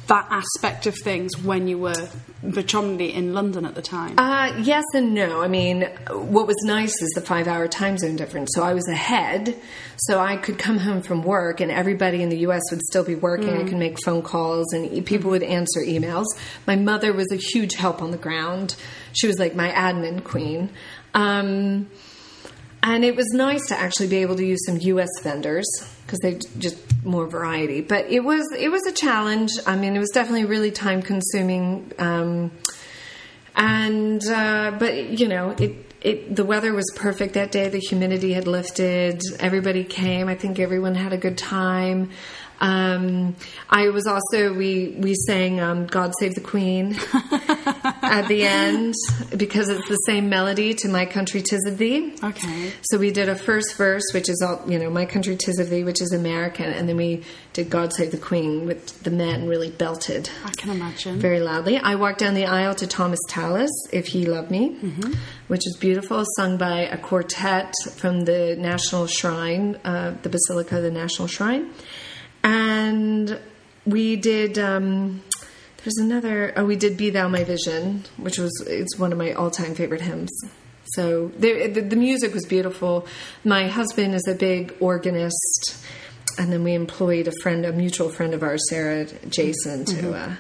that 0.06 0.26
aspect 0.30 0.86
of 0.86 0.94
things 1.02 1.36
when 1.38 1.68
you 1.68 1.78
were 1.78 2.08
predominantly 2.52 3.12
in 3.12 3.32
London 3.32 3.64
at 3.64 3.74
the 3.74 3.82
time? 3.82 4.18
Uh, 4.18 4.52
yes 4.62 4.84
and 4.94 5.14
no. 5.14 5.42
I 5.42 5.48
mean, 5.48 5.82
what 6.10 6.46
was 6.46 6.56
nice 6.64 7.00
is 7.00 7.10
the 7.14 7.20
five 7.20 7.48
hour 7.48 7.68
time 7.68 7.98
zone 7.98 8.16
difference. 8.16 8.50
So 8.54 8.62
I 8.62 8.74
was 8.74 8.86
ahead, 8.88 9.56
so 9.96 10.20
I 10.20 10.36
could 10.36 10.58
come 10.58 10.78
home 10.78 11.02
from 11.02 11.22
work 11.22 11.60
and 11.60 11.70
everybody 11.70 12.22
in 12.22 12.28
the 12.28 12.38
US 12.38 12.62
would 12.70 12.82
still 12.82 13.04
be 13.04 13.14
working. 13.14 13.50
I 13.50 13.64
could 13.64 13.78
make 13.78 14.02
phone 14.04 14.22
calls 14.22 14.72
and 14.72 15.04
people 15.06 15.30
would 15.30 15.42
answer 15.42 15.80
emails. 15.80 16.26
My 16.66 16.76
mother 16.76 17.12
was 17.12 17.30
a 17.32 17.36
huge 17.36 17.74
help 17.74 18.02
on 18.02 18.10
the 18.10 18.18
ground. 18.18 18.76
She 19.12 19.26
was 19.26 19.38
like 19.38 19.54
my 19.54 19.70
admin 19.70 20.24
queen. 20.24 20.70
Um, 21.14 21.88
and 22.82 23.04
it 23.04 23.16
was 23.16 23.26
nice 23.32 23.66
to 23.68 23.78
actually 23.78 24.08
be 24.08 24.18
able 24.18 24.36
to 24.36 24.44
use 24.44 24.60
some 24.66 24.78
U.S. 24.78 25.08
vendors 25.22 25.66
because 26.04 26.18
they 26.20 26.38
just 26.58 26.76
more 27.04 27.26
variety. 27.26 27.80
But 27.80 28.10
it 28.10 28.20
was 28.20 28.46
it 28.56 28.70
was 28.70 28.84
a 28.86 28.92
challenge. 28.92 29.50
I 29.66 29.76
mean, 29.76 29.96
it 29.96 29.98
was 29.98 30.10
definitely 30.10 30.44
really 30.44 30.70
time 30.70 31.02
consuming. 31.02 31.92
Um, 31.98 32.50
and 33.56 34.24
uh, 34.26 34.72
but 34.78 35.18
you 35.18 35.28
know 35.28 35.50
it. 35.50 35.76
It, 36.04 36.36
the 36.36 36.44
weather 36.44 36.74
was 36.74 36.84
perfect 36.96 37.32
that 37.32 37.50
day. 37.50 37.70
The 37.70 37.78
humidity 37.78 38.34
had 38.34 38.46
lifted. 38.46 39.22
Everybody 39.40 39.84
came. 39.84 40.28
I 40.28 40.34
think 40.34 40.58
everyone 40.58 40.94
had 40.94 41.14
a 41.14 41.16
good 41.16 41.38
time. 41.38 42.10
Um, 42.60 43.34
I 43.68 43.88
was 43.88 44.06
also 44.06 44.54
we 44.54 44.94
we 44.98 45.14
sang 45.14 45.60
um, 45.60 45.86
"God 45.86 46.12
Save 46.20 46.34
the 46.34 46.40
Queen" 46.40 46.96
at 48.02 48.28
the 48.28 48.44
end 48.44 48.94
because 49.36 49.68
it's 49.68 49.88
the 49.88 49.96
same 50.06 50.28
melody 50.28 50.74
to 50.74 50.88
"My 50.88 51.06
Country 51.06 51.42
'Tis 51.42 51.64
of 51.66 51.78
Thee." 51.78 52.14
okay. 52.22 52.72
So 52.82 52.98
we 52.98 53.10
did 53.10 53.28
a 53.28 53.34
first 53.34 53.74
verse, 53.76 54.04
which 54.12 54.28
is 54.28 54.40
all 54.46 54.62
you 54.70 54.78
know, 54.78 54.90
"My 54.90 55.04
Country 55.06 55.36
'Tis 55.36 55.58
of 55.58 55.70
Thee," 55.70 55.84
which 55.84 56.00
is 56.00 56.12
American, 56.12 56.66
and 56.66 56.88
then 56.88 56.96
we 56.96 57.22
did 57.52 57.70
"God 57.70 57.92
Save 57.92 58.12
the 58.12 58.18
Queen," 58.18 58.66
which 58.66 58.92
the 59.02 59.10
men 59.10 59.46
really 59.48 59.70
belted 59.70 60.30
I 60.44 60.50
can 60.56 60.70
imagine. 60.70 61.18
very 61.18 61.40
loudly. 61.40 61.78
I 61.78 61.96
walked 61.96 62.20
down 62.20 62.34
the 62.34 62.46
aisle 62.46 62.74
to 62.76 62.86
Thomas 62.86 63.20
Tallis, 63.28 63.70
"If 63.92 64.06
He 64.06 64.26
Loved 64.26 64.50
Me," 64.50 64.76
which 65.48 65.66
is 65.66 65.76
beautiful, 65.80 66.24
sung 66.36 66.56
by 66.56 66.80
a 66.82 66.96
quartet 66.98 67.74
from 67.96 68.20
the 68.22 68.56
National 68.58 69.06
Shrine, 69.06 69.76
uh, 69.84 70.12
the 70.22 70.28
Basilica 70.28 70.76
of 70.76 70.82
the 70.82 70.90
National 70.90 71.28
Shrine, 71.28 71.70
and 72.44 73.38
we 73.84 74.14
did. 74.16 74.58
Um, 74.58 75.22
there's 75.82 75.96
another. 75.98 76.52
Oh, 76.56 76.64
we 76.64 76.76
did 76.76 76.96
"Be 76.96 77.10
Thou 77.10 77.26
My 77.28 77.42
Vision," 77.44 78.04
which 78.16 78.38
was 78.38 78.52
it's 78.66 78.96
one 78.98 79.10
of 79.12 79.18
my 79.18 79.32
all-time 79.32 79.74
favorite 79.74 80.00
hymns. 80.02 80.30
So 80.94 81.28
the, 81.38 81.66
the 81.68 81.80
the 81.80 81.96
music 81.96 82.32
was 82.34 82.44
beautiful. 82.46 83.06
My 83.44 83.66
husband 83.68 84.14
is 84.14 84.26
a 84.28 84.34
big 84.34 84.74
organist, 84.80 85.84
and 86.38 86.52
then 86.52 86.62
we 86.62 86.74
employed 86.74 87.26
a 87.26 87.32
friend, 87.42 87.64
a 87.66 87.72
mutual 87.72 88.10
friend 88.10 88.34
of 88.34 88.42
ours, 88.42 88.62
Sarah 88.68 89.06
Jason, 89.28 89.84
to 89.86 90.14
uh, 90.14 90.34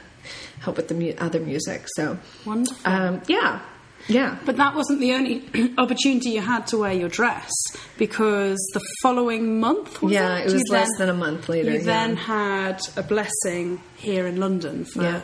help 0.60 0.76
with 0.76 0.88
the 0.88 0.94
mu- 0.94 1.14
other 1.18 1.40
music. 1.40 1.86
So 1.96 2.18
Wonderful. 2.44 2.76
um, 2.92 3.22
yeah, 3.26 3.60
yeah. 4.08 4.38
But 4.44 4.56
that 4.56 4.74
wasn't 4.74 5.00
the 5.00 5.12
only 5.14 5.42
opportunity 5.78 6.30
you 6.30 6.40
had 6.40 6.66
to 6.68 6.78
wear 6.78 6.92
your 6.92 7.08
dress 7.08 7.50
because 7.98 8.58
the 8.74 8.80
following 9.02 9.60
month, 9.60 10.02
was 10.02 10.12
Yeah, 10.12 10.36
it? 10.38 10.40
it 10.46 10.52
was 10.52 10.62
You 10.66 10.72
less 10.72 10.88
then- 10.98 11.08
than 11.08 11.16
a 11.16 11.18
month 11.18 11.48
later, 11.48 11.70
You 11.72 11.78
yeah. 11.78 11.84
then 11.84 12.16
had 12.16 12.80
a 12.96 13.02
blessing 13.02 13.80
here 13.96 14.26
in 14.26 14.38
London 14.38 14.84
for 14.84 15.02
Yeah. 15.02 15.20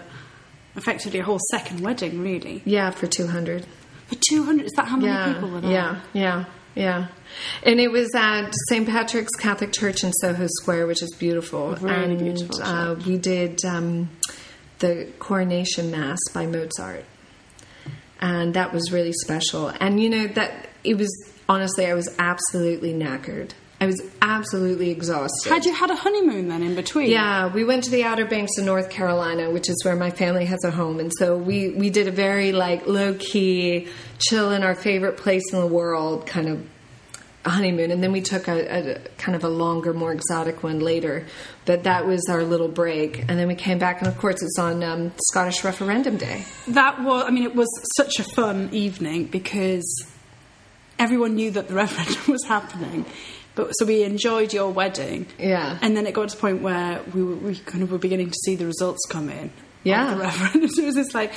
effectively 0.76 1.20
a 1.20 1.24
whole 1.24 1.40
second 1.50 1.80
wedding, 1.80 2.20
really. 2.22 2.62
Yeah, 2.64 2.90
for 2.90 3.06
200. 3.06 3.66
For 4.06 4.16
200, 4.28 4.66
is 4.66 4.72
that 4.76 4.86
how 4.88 4.96
many 4.96 5.08
Yeah, 5.08 5.32
people 5.34 5.50
were 5.50 5.60
there? 5.60 5.70
yeah, 5.70 6.00
yeah, 6.12 6.44
yeah. 6.74 7.06
And 7.62 7.78
it 7.78 7.92
was 7.92 8.08
at 8.16 8.50
St. 8.68 8.88
Patrick's 8.88 9.34
Catholic 9.36 9.72
Church 9.72 10.02
in 10.02 10.12
Soho 10.14 10.46
Square, 10.48 10.86
which 10.88 11.02
is 11.02 11.14
beautiful. 11.18 11.76
Really 11.80 11.94
and 12.04 12.18
beautiful 12.18 12.60
uh, 12.62 12.94
we 13.06 13.18
did 13.18 13.64
um, 13.64 14.10
the 14.80 15.06
coronation 15.20 15.90
mass 15.92 16.18
by 16.34 16.46
Mozart, 16.46 17.04
and 18.20 18.54
that 18.54 18.72
was 18.72 18.92
really 18.92 19.12
special. 19.12 19.72
And 19.80 20.00
you 20.00 20.10
know 20.10 20.26
that 20.28 20.68
it 20.84 20.96
was 20.96 21.10
honestly, 21.48 21.86
I 21.86 21.94
was 21.94 22.08
absolutely 22.18 22.94
knackered. 22.94 23.52
I 23.82 23.86
was 23.86 24.02
absolutely 24.20 24.90
exhausted. 24.90 25.48
Had 25.48 25.64
you 25.64 25.72
had 25.72 25.90
a 25.90 25.96
honeymoon 25.96 26.48
then 26.48 26.62
in 26.62 26.74
between? 26.74 27.10
Yeah, 27.10 27.50
we 27.50 27.64
went 27.64 27.84
to 27.84 27.90
the 27.90 28.04
Outer 28.04 28.26
Banks 28.26 28.58
of 28.58 28.66
North 28.66 28.90
Carolina, 28.90 29.50
which 29.50 29.70
is 29.70 29.82
where 29.84 29.96
my 29.96 30.10
family 30.10 30.44
has 30.44 30.62
a 30.64 30.70
home, 30.70 31.00
and 31.00 31.10
so 31.18 31.36
we 31.36 31.70
we 31.70 31.88
did 31.88 32.06
a 32.06 32.10
very 32.10 32.52
like 32.52 32.86
low 32.86 33.14
key, 33.14 33.88
chill 34.18 34.50
in 34.50 34.62
our 34.62 34.74
favorite 34.74 35.16
place 35.16 35.50
in 35.52 35.60
the 35.60 35.66
world 35.66 36.26
kind 36.26 36.48
of 36.48 36.66
honeymoon, 37.44 37.90
and 37.90 38.02
then 38.02 38.12
we 38.12 38.20
took 38.20 38.48
a, 38.48 38.96
a 38.96 38.98
kind 39.16 39.34
of 39.34 39.44
a 39.44 39.48
longer, 39.48 39.94
more 39.94 40.12
exotic 40.12 40.62
one 40.62 40.80
later. 40.80 41.26
But 41.64 41.84
that 41.84 42.06
was 42.06 42.26
our 42.28 42.42
little 42.42 42.68
break, 42.68 43.20
and 43.28 43.38
then 43.38 43.48
we 43.48 43.54
came 43.54 43.78
back, 43.78 44.00
and 44.00 44.08
of 44.08 44.18
course 44.18 44.42
it's 44.42 44.58
on 44.58 44.82
um, 44.82 45.12
Scottish 45.28 45.64
Referendum 45.64 46.16
Day. 46.16 46.44
That 46.68 47.02
was, 47.02 47.24
I 47.26 47.30
mean, 47.30 47.44
it 47.44 47.54
was 47.54 47.68
such 47.96 48.18
a 48.18 48.24
fun 48.24 48.68
evening 48.72 49.26
because 49.26 49.84
everyone 50.98 51.34
knew 51.34 51.50
that 51.52 51.68
the 51.68 51.74
referendum 51.84 52.32
was 52.32 52.44
happening. 52.44 53.06
But 53.54 53.72
so 53.72 53.84
we 53.84 54.04
enjoyed 54.04 54.52
your 54.52 54.70
wedding. 54.70 55.26
Yeah. 55.38 55.78
And 55.82 55.96
then 55.96 56.06
it 56.06 56.14
got 56.14 56.28
to 56.28 56.36
the 56.36 56.40
point 56.40 56.62
where 56.62 57.02
we, 57.12 57.22
were, 57.22 57.34
we 57.34 57.56
kind 57.56 57.82
of 57.82 57.90
were 57.90 57.98
beginning 57.98 58.30
to 58.30 58.38
see 58.44 58.54
the 58.54 58.66
results 58.66 59.04
come 59.08 59.28
in. 59.28 59.50
Yeah. 59.82 60.14
The 60.14 60.20
referendum. 60.20 60.68
So 60.74 60.82
it 60.82 60.86
was 60.86 60.94
just 60.94 61.14
like. 61.14 61.32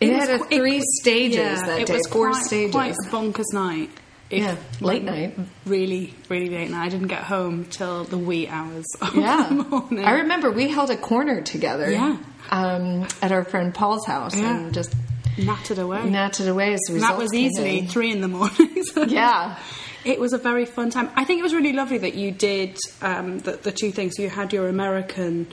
It 0.00 0.12
was 0.12 0.28
had 0.28 0.40
qu- 0.40 0.58
three 0.58 0.82
stages 1.00 1.36
yeah, 1.36 1.66
that 1.66 1.80
it 1.80 1.86
day, 1.86 1.94
was 1.94 2.06
four 2.08 2.30
quite, 2.30 2.44
stages. 2.44 2.72
Quite 2.72 2.94
a 2.94 3.10
bonkers 3.10 3.52
night. 3.54 3.90
If- 4.30 4.42
Yeah, 4.42 4.56
late 4.80 5.04
night. 5.04 5.38
Really, 5.66 6.14
really 6.28 6.48
late 6.50 6.70
night. 6.70 6.86
I 6.86 6.88
didn't 6.88 7.06
get 7.08 7.22
home 7.22 7.64
till 7.66 8.04
the 8.04 8.18
wee 8.18 8.48
hours 8.48 8.84
of 9.00 9.14
Yeah, 9.14 9.46
the 9.48 9.54
morning. 9.64 10.04
I 10.04 10.12
remember 10.20 10.50
we 10.50 10.68
held 10.68 10.90
a 10.90 10.96
corner 10.96 11.40
together. 11.42 11.90
Yeah. 11.90 12.16
um, 12.50 13.06
at 13.22 13.32
our 13.32 13.42
friend 13.44 13.74
Paul's 13.74 14.06
house, 14.06 14.36
Yeah. 14.36 14.56
and 14.56 14.72
just 14.74 14.94
Nattered 15.36 15.78
away. 15.78 15.98
natted 16.02 16.48
away 16.48 16.72
as 16.74 16.80
results 16.88 17.10
that 17.12 17.18
was 17.18 17.34
easily 17.34 17.80
in. 17.80 17.88
three 17.88 18.10
in 18.12 18.20
the 18.20 18.28
morning. 18.28 18.82
So- 18.94 19.02
Yeah, 19.04 19.58
it 20.04 20.18
was 20.20 20.32
a 20.32 20.38
very 20.38 20.64
fun 20.64 20.90
time. 20.90 21.10
I 21.16 21.24
think 21.24 21.40
it 21.40 21.42
was 21.42 21.52
really 21.54 21.72
lovely 21.72 21.98
that 21.98 22.14
you 22.14 22.30
did 22.30 22.76
um, 23.02 23.40
the, 23.40 23.52
the 23.52 23.72
two 23.72 23.90
things. 23.90 24.18
You 24.18 24.28
had 24.30 24.52
your 24.52 24.68
American, 24.68 25.48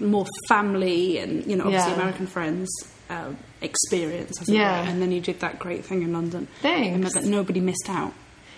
more 0.00 0.26
family, 0.48 1.18
and 1.18 1.46
you 1.46 1.56
know, 1.56 1.64
obviously 1.64 1.90
Yeah. 1.92 1.96
American 2.00 2.26
friends. 2.26 2.68
Uh, 3.08 3.30
experience, 3.62 4.40
as 4.40 4.48
it 4.48 4.54
Yeah. 4.54 4.82
were, 4.82 4.88
and 4.90 5.00
then 5.00 5.12
you 5.12 5.20
did 5.20 5.40
that 5.40 5.58
great 5.58 5.84
thing 5.84 6.02
in 6.02 6.12
London. 6.12 6.48
Thanks. 6.60 6.94
And 6.94 7.04
that 7.24 7.24
nobody 7.30 7.60
missed 7.60 7.88
out. 7.88 8.12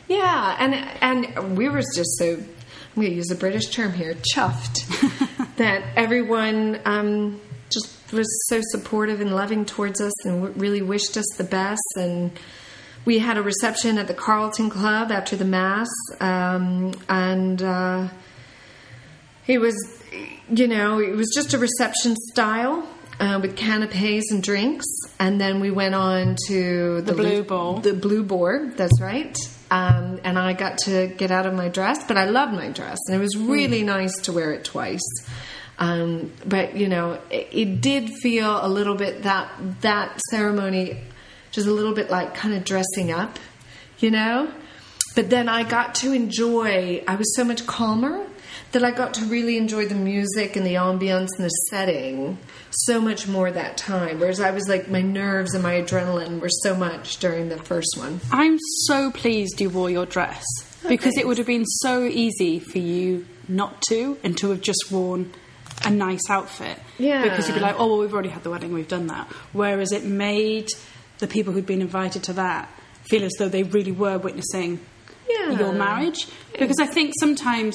Yeah, 0.09 0.57
and 0.59 0.75
and 1.01 1.57
we 1.57 1.69
were 1.69 1.81
just 1.81 2.19
so 2.19 2.35
I'm 2.35 3.03
going 3.03 3.09
to 3.11 3.15
use 3.17 3.31
a 3.31 3.35
British 3.37 3.67
term 3.71 3.93
here, 3.93 4.15
chuffed 4.35 5.57
that 5.57 5.83
everyone 5.97 6.79
um, 6.85 7.41
just 7.71 7.91
was 8.13 8.29
so 8.49 8.61
supportive 8.71 9.21
and 9.21 9.35
loving 9.35 9.65
towards 9.65 10.01
us 10.01 10.13
and 10.25 10.43
w- 10.43 10.55
really 10.61 10.81
wished 10.83 11.17
us 11.17 11.25
the 11.37 11.43
best. 11.43 11.83
And 11.97 12.31
we 13.05 13.19
had 13.19 13.37
a 13.37 13.43
reception 13.43 13.99
at 13.99 14.07
the 14.07 14.15
Carlton 14.15 14.71
Club 14.71 15.11
after 15.11 15.35
the 15.35 15.45
mass, 15.45 15.89
um, 16.21 16.93
and 17.09 17.61
uh, 17.63 18.09
it 19.49 19.59
was, 19.59 19.75
you 20.49 20.69
know, 20.69 21.01
it 21.01 21.17
was 21.17 21.31
just 21.35 21.53
a 21.55 21.59
reception 21.59 22.15
style. 22.33 22.87
Uh, 23.25 23.39
with 23.39 23.57
canapes 23.57 24.31
and 24.31 24.43
drinks, 24.43 24.85
and 25.19 25.41
then 25.41 25.59
we 25.59 25.71
went 25.71 25.95
on 25.95 26.37
to 26.47 27.01
the, 27.01 27.15
Blue 27.15 27.43
Boar. 27.43 27.81
The 27.81 27.95
Blue 27.95 28.23
Boar, 28.23 28.71
that's 28.77 29.01
right. 29.01 29.35
Um, 29.71 30.21
and 30.25 30.39
I 30.39 30.53
got 30.53 30.77
to 30.85 31.07
get 31.07 31.31
out 31.31 31.47
of 31.47 31.55
my 31.55 31.71
dress, 31.71 32.05
but 32.07 32.19
I 32.19 32.27
loved 32.27 32.53
my 32.53 32.69
dress, 32.69 32.99
and 33.07 33.17
it 33.17 33.21
was 33.21 33.35
really 33.35 33.83
nice 33.83 34.13
to 34.25 34.33
wear 34.35 34.53
it 34.53 34.67
twice. 34.67 35.01
Um, 35.79 36.33
but 36.45 36.77
you 36.77 36.87
know, 36.87 37.19
it, 37.31 37.49
it 37.51 37.81
did 37.81 38.11
feel 38.11 38.63
a 38.63 38.69
little 38.69 38.95
bit 38.95 39.23
that 39.23 39.51
that 39.81 40.21
ceremony, 40.29 40.99
just 41.51 41.67
a 41.67 41.73
little 41.73 41.95
bit 41.95 42.11
like 42.11 42.35
kind 42.35 42.53
of 42.53 42.63
dressing 42.63 43.11
up, 43.11 43.39
you 44.01 44.11
know. 44.11 44.53
But 45.15 45.31
then 45.31 45.49
I 45.49 45.63
got 45.63 45.95
to 45.97 46.13
enjoy. 46.13 47.03
I 47.09 47.15
was 47.15 47.35
so 47.35 47.43
much 47.43 47.67
calmer 47.67 48.27
that 48.73 48.85
I 48.85 48.91
got 48.91 49.15
to 49.15 49.25
really 49.25 49.57
enjoy 49.57 49.87
the 49.87 49.95
music 49.95 50.57
and 50.57 50.67
the 50.67 50.75
ambience 50.75 51.29
and 51.39 51.47
the 51.47 51.55
setting 51.71 52.37
so 52.75 53.01
much 53.01 53.27
more 53.29 53.51
that 53.51 53.77
time. 53.77 54.21
Whereas 54.21 54.41
I 54.41 54.51
was 54.51 54.69
like, 54.69 54.89
my 54.89 55.01
nerves 55.01 55.55
and 55.55 55.63
my 55.63 55.81
adrenaline 55.81 56.41
were 56.41 56.49
so 56.51 56.75
much 56.75 57.19
during 57.19 57.49
the 57.49 57.57
first 57.59 57.95
one. 57.97 58.21
I'm 58.33 58.59
so 58.87 59.11
pleased 59.11 59.61
you 59.61 59.71
wore 59.71 59.91
your 59.91 60.07
dress 60.07 60.45
oh, 60.85 60.89
because 60.89 61.17
it 61.17 61.27
would 61.27 61.39
have 61.39 61.47
been 61.47 61.65
so 61.67 62.05
easy 62.05 62.59
for 62.59 62.79
you 62.79 63.27
not 63.49 63.83
to 63.89 64.19
and 64.25 64.37
to 64.39 64.51
have 64.51 64.61
just 64.61 64.91
worn 64.91 65.33
a 65.85 65.91
nice 65.91 66.29
outfit. 66.31 66.79
Yeah. 66.99 67.23
Because 67.23 67.49
you'd 67.49 67.55
be 67.55 67.61
like, 67.61 67.77
oh, 67.79 67.87
well, 67.87 67.99
we've 67.99 68.13
already 68.13 68.29
had 68.31 68.43
the 68.43 68.51
wedding, 68.51 68.73
we've 68.73 68.89
done 68.89 69.07
that. 69.09 69.27
Whereas 69.53 69.93
it 69.93 70.05
made 70.05 70.69
the 71.19 71.27
people 71.27 71.53
who'd 71.53 71.67
been 71.67 71.83
invited 71.83 72.23
to 72.25 72.33
that 72.35 72.69
feel 73.03 73.23
as 73.25 73.33
though 73.39 73.49
they 73.49 73.63
really 73.63 73.93
were 73.93 74.19
witnessing 74.19 74.81
Yeah. 75.29 75.59
your 75.59 75.73
marriage. 75.73 76.27
Because 76.59 76.79
I 76.81 76.87
think 76.87 77.13
sometimes. 77.21 77.75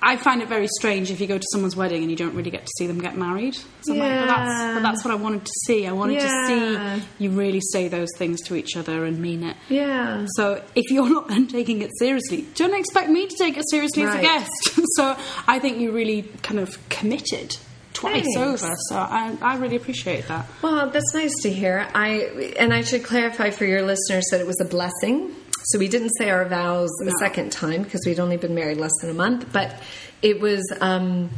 I 0.00 0.16
find 0.16 0.42
it 0.42 0.48
very 0.48 0.68
strange 0.78 1.10
if 1.10 1.20
you 1.20 1.26
go 1.26 1.38
to 1.38 1.46
someone's 1.52 1.74
wedding 1.74 2.02
and 2.02 2.10
you 2.10 2.16
don't 2.16 2.34
really 2.34 2.50
get 2.52 2.62
to 2.64 2.72
see 2.78 2.86
them 2.86 3.00
get 3.00 3.16
married. 3.16 3.56
So 3.82 3.92
I'm 3.94 3.98
like, 3.98 4.20
but 4.20 4.26
that's, 4.26 4.50
Yeah. 4.50 4.74
but 4.74 4.82
that's 4.82 5.04
what 5.04 5.12
I 5.12 5.16
wanted 5.16 5.44
to 5.44 5.52
see. 5.66 5.86
I 5.86 5.92
wanted 5.92 6.20
Yeah. 6.20 6.28
to 6.28 7.00
see 7.00 7.06
you 7.18 7.30
really 7.30 7.60
say 7.72 7.88
those 7.88 8.08
things 8.16 8.40
to 8.42 8.54
each 8.54 8.76
other 8.76 9.04
and 9.04 9.18
mean 9.18 9.42
it. 9.42 9.56
Yeah. 9.68 10.26
So 10.36 10.62
if 10.76 10.90
you're 10.92 11.08
not 11.10 11.28
then 11.28 11.46
taking 11.48 11.82
it 11.82 11.90
seriously, 11.98 12.46
don't 12.54 12.74
expect 12.78 13.10
me 13.10 13.26
to 13.26 13.36
take 13.36 13.56
it 13.56 13.64
seriously 13.70 14.04
as 14.04 14.14
a 14.14 14.20
guest. 14.22 14.80
so 14.96 15.16
I 15.48 15.58
think 15.58 15.78
you 15.78 15.90
really 15.90 16.22
kind 16.42 16.60
of 16.60 16.78
committed 16.88 17.56
twice 17.92 18.22
Thanks. 18.34 18.36
over. 18.64 18.74
So 18.90 18.96
I, 18.96 19.36
I 19.42 19.56
really 19.56 19.74
appreciate 19.74 20.28
that. 20.28 20.46
Well, 20.62 20.90
that's 20.90 21.12
nice 21.14 21.34
to 21.42 21.50
hear. 21.52 21.88
I 21.94 22.52
and 22.56 22.72
I 22.72 22.82
should 22.82 23.02
clarify 23.02 23.50
for 23.50 23.64
your 23.64 23.82
listeners 23.82 24.24
that 24.30 24.40
it 24.40 24.46
was 24.46 24.60
a 24.60 24.64
blessing. 24.64 25.34
So 25.64 25.78
we 25.78 25.88
didn't 25.88 26.10
say 26.18 26.30
our 26.30 26.44
vows 26.46 26.90
No. 27.00 27.08
a 27.08 27.18
second 27.18 27.52
time 27.52 27.82
because 27.82 28.02
we'd 28.06 28.20
only 28.20 28.36
been 28.36 28.54
married 28.54 28.78
less 28.78 28.92
than 29.00 29.10
a 29.10 29.14
month, 29.14 29.52
but 29.52 29.78
it 30.22 30.40
was 30.40 30.62
um, 30.80 31.30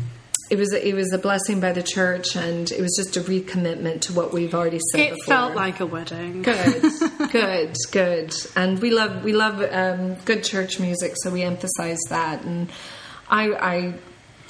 it 0.50 0.56
was 0.58 0.72
it 0.72 0.94
was 0.94 1.12
a 1.12 1.18
blessing 1.18 1.60
by 1.60 1.72
the 1.72 1.82
church, 1.82 2.36
and 2.36 2.70
it 2.70 2.80
was 2.80 2.94
just 2.96 3.16
a 3.16 3.20
recommitment 3.20 4.02
to 4.02 4.12
what 4.12 4.32
we've 4.32 4.54
already 4.54 4.80
said. 4.92 5.00
It 5.00 5.10
before. 5.14 5.24
felt 5.34 5.54
like 5.54 5.80
a 5.80 5.86
wedding. 5.86 6.42
good, 6.42 6.82
good, 7.32 7.74
good, 7.92 8.34
and 8.56 8.78
we 8.80 8.90
love 8.90 9.24
we 9.24 9.32
love 9.32 9.62
um, 9.72 10.14
good 10.24 10.44
church 10.44 10.78
music, 10.80 11.14
so 11.22 11.30
we 11.30 11.42
emphasize 11.42 12.00
that. 12.08 12.42
And 12.44 12.68
I, 13.28 13.52
I, 13.52 13.94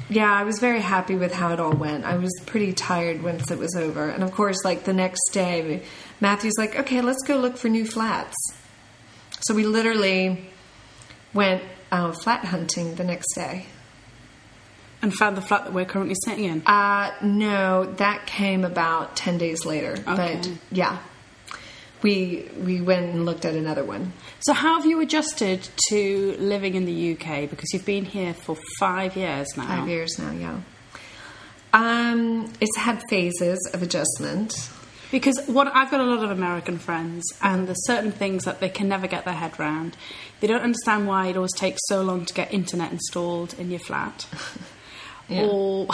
yeah, 0.09 0.33
I 0.33 0.43
was 0.45 0.59
very 0.59 0.81
happy 0.81 1.17
with 1.17 1.33
how 1.35 1.53
it 1.53 1.61
all 1.61 1.73
went. 1.73 2.05
I 2.05 2.17
was 2.17 2.33
pretty 2.47 2.73
tired 2.73 3.23
once 3.23 3.51
it 3.51 3.59
was 3.59 3.77
over, 3.77 4.09
and 4.09 4.23
of 4.23 4.33
course, 4.33 4.65
like 4.65 4.85
the 4.85 4.95
next 4.95 5.21
day, 5.33 5.83
Matthew's 6.21 6.57
like, 6.59 6.79
"Okay, 6.79 7.01
let's 7.03 7.23
go 7.25 7.37
look 7.37 7.57
for 7.57 7.69
new 7.69 7.85
flats." 7.87 8.35
So 9.41 9.55
we 9.55 9.65
literally 9.65 10.51
went 11.33 11.63
uh, 11.91 12.13
flat 12.13 12.45
hunting 12.45 12.95
the 12.95 13.05
next 13.05 13.35
day. 13.35 13.67
And 15.03 15.15
found 15.15 15.35
the 15.35 15.41
flat 15.41 15.65
that 15.65 15.73
we're 15.73 15.87
currently 15.87 16.15
sitting 16.27 16.45
in. 16.45 16.63
Uh, 16.67 17.11
no, 17.23 17.85
that 17.85 18.27
came 18.27 18.67
about 18.67 19.17
ten 19.17 19.39
days 19.39 19.65
later. 19.65 19.93
Okay. 20.07 20.41
But 20.43 20.51
yeah, 20.71 20.99
we 22.03 22.51
we 22.63 22.83
went 22.83 23.07
and 23.07 23.25
looked 23.25 23.47
at 23.47 23.55
another 23.55 23.83
one. 23.83 24.13
So 24.41 24.53
how 24.53 24.77
have 24.77 24.85
you 24.85 25.01
adjusted 25.01 25.67
to 25.89 26.37
living 26.39 26.75
in 26.75 26.85
the 26.85 27.13
UK? 27.13 27.49
Because 27.49 27.73
you've 27.73 27.87
been 27.87 28.05
here 28.05 28.35
for 28.35 28.59
five 28.79 29.17
years 29.17 29.49
now. 29.57 29.67
Five 29.67 29.89
years 29.89 30.19
now, 30.19 30.33
yeah. 30.33 30.61
Um, 31.73 32.53
it's 32.61 32.77
had 32.77 33.03
phases 33.09 33.59
of 33.73 33.83
adjustment. 33.83 34.71
Because 35.11 35.41
what 35.47 35.67
I've 35.75 35.91
got 35.91 36.01
a 36.01 36.05
lot 36.05 36.23
of 36.23 36.31
American 36.31 36.79
friends, 36.79 37.25
and 37.43 37.67
there's 37.67 37.85
certain 37.87 38.13
things 38.13 38.45
that 38.45 38.61
they 38.61 38.69
can 38.69 38.89
never 38.89 39.07
get 39.07 39.25
their 39.25 39.35
head 39.35 39.59
round. 39.59 39.97
They 40.41 40.47
don't 40.47 40.63
understand 40.63 41.07
why 41.07 41.27
it 41.27 41.37
always 41.37 41.53
takes 41.55 41.81
so 41.87 42.03
long 42.03 42.25
to 42.27 42.35
get 42.35 42.53
internet 42.55 42.93
installed 42.93 43.55
in 43.59 43.71
your 43.71 43.81
flat, 43.81 44.27
Yeah. 45.29 45.47
or 45.47 45.87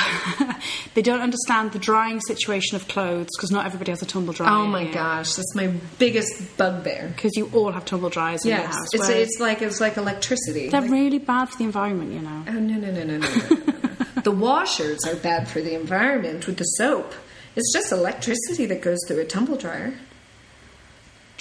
they 0.94 1.02
don't 1.02 1.20
understand 1.20 1.72
the 1.72 1.78
drying 1.78 2.20
situation 2.22 2.74
of 2.76 2.88
clothes 2.88 3.28
because 3.36 3.50
not 3.50 3.66
everybody 3.66 3.92
has 3.92 4.00
a 4.00 4.06
tumble 4.06 4.32
dryer. 4.32 4.48
Oh 4.50 4.66
my 4.66 4.84
gosh, 4.90 5.34
that's 5.34 5.54
my 5.54 5.66
biggest 5.98 6.56
bugbear. 6.56 7.12
Because 7.14 7.36
you 7.36 7.50
all 7.52 7.70
have 7.72 7.84
tumble 7.84 8.08
dryers 8.08 8.44
in 8.46 8.52
your 8.52 8.60
house. 8.60 8.94
it's, 8.94 9.08
it's 9.10 9.38
like 9.38 9.60
it's 9.60 9.78
like 9.78 9.98
electricity. 9.98 10.70
they're 10.70 10.80
really 10.80 11.18
bad 11.18 11.50
for 11.50 11.58
the 11.58 11.64
environment, 11.64 12.12
you 12.12 12.20
know. 12.20 12.44
Oh 12.48 12.52
no 12.52 12.76
no 12.78 12.90
no! 12.90 13.04
no, 13.04 13.18
no, 13.18 13.18
no. 13.18 14.20
the 14.22 14.32
washers 14.32 15.00
are 15.06 15.16
bad 15.16 15.48
for 15.48 15.60
the 15.60 15.74
environment 15.74 16.46
with 16.46 16.56
the 16.56 16.64
soap. 16.64 17.12
It's 17.56 17.72
just 17.72 17.90
electricity 17.90 18.66
that 18.66 18.82
goes 18.82 18.98
through 19.08 19.20
a 19.20 19.24
tumble 19.24 19.56
dryer. 19.56 19.94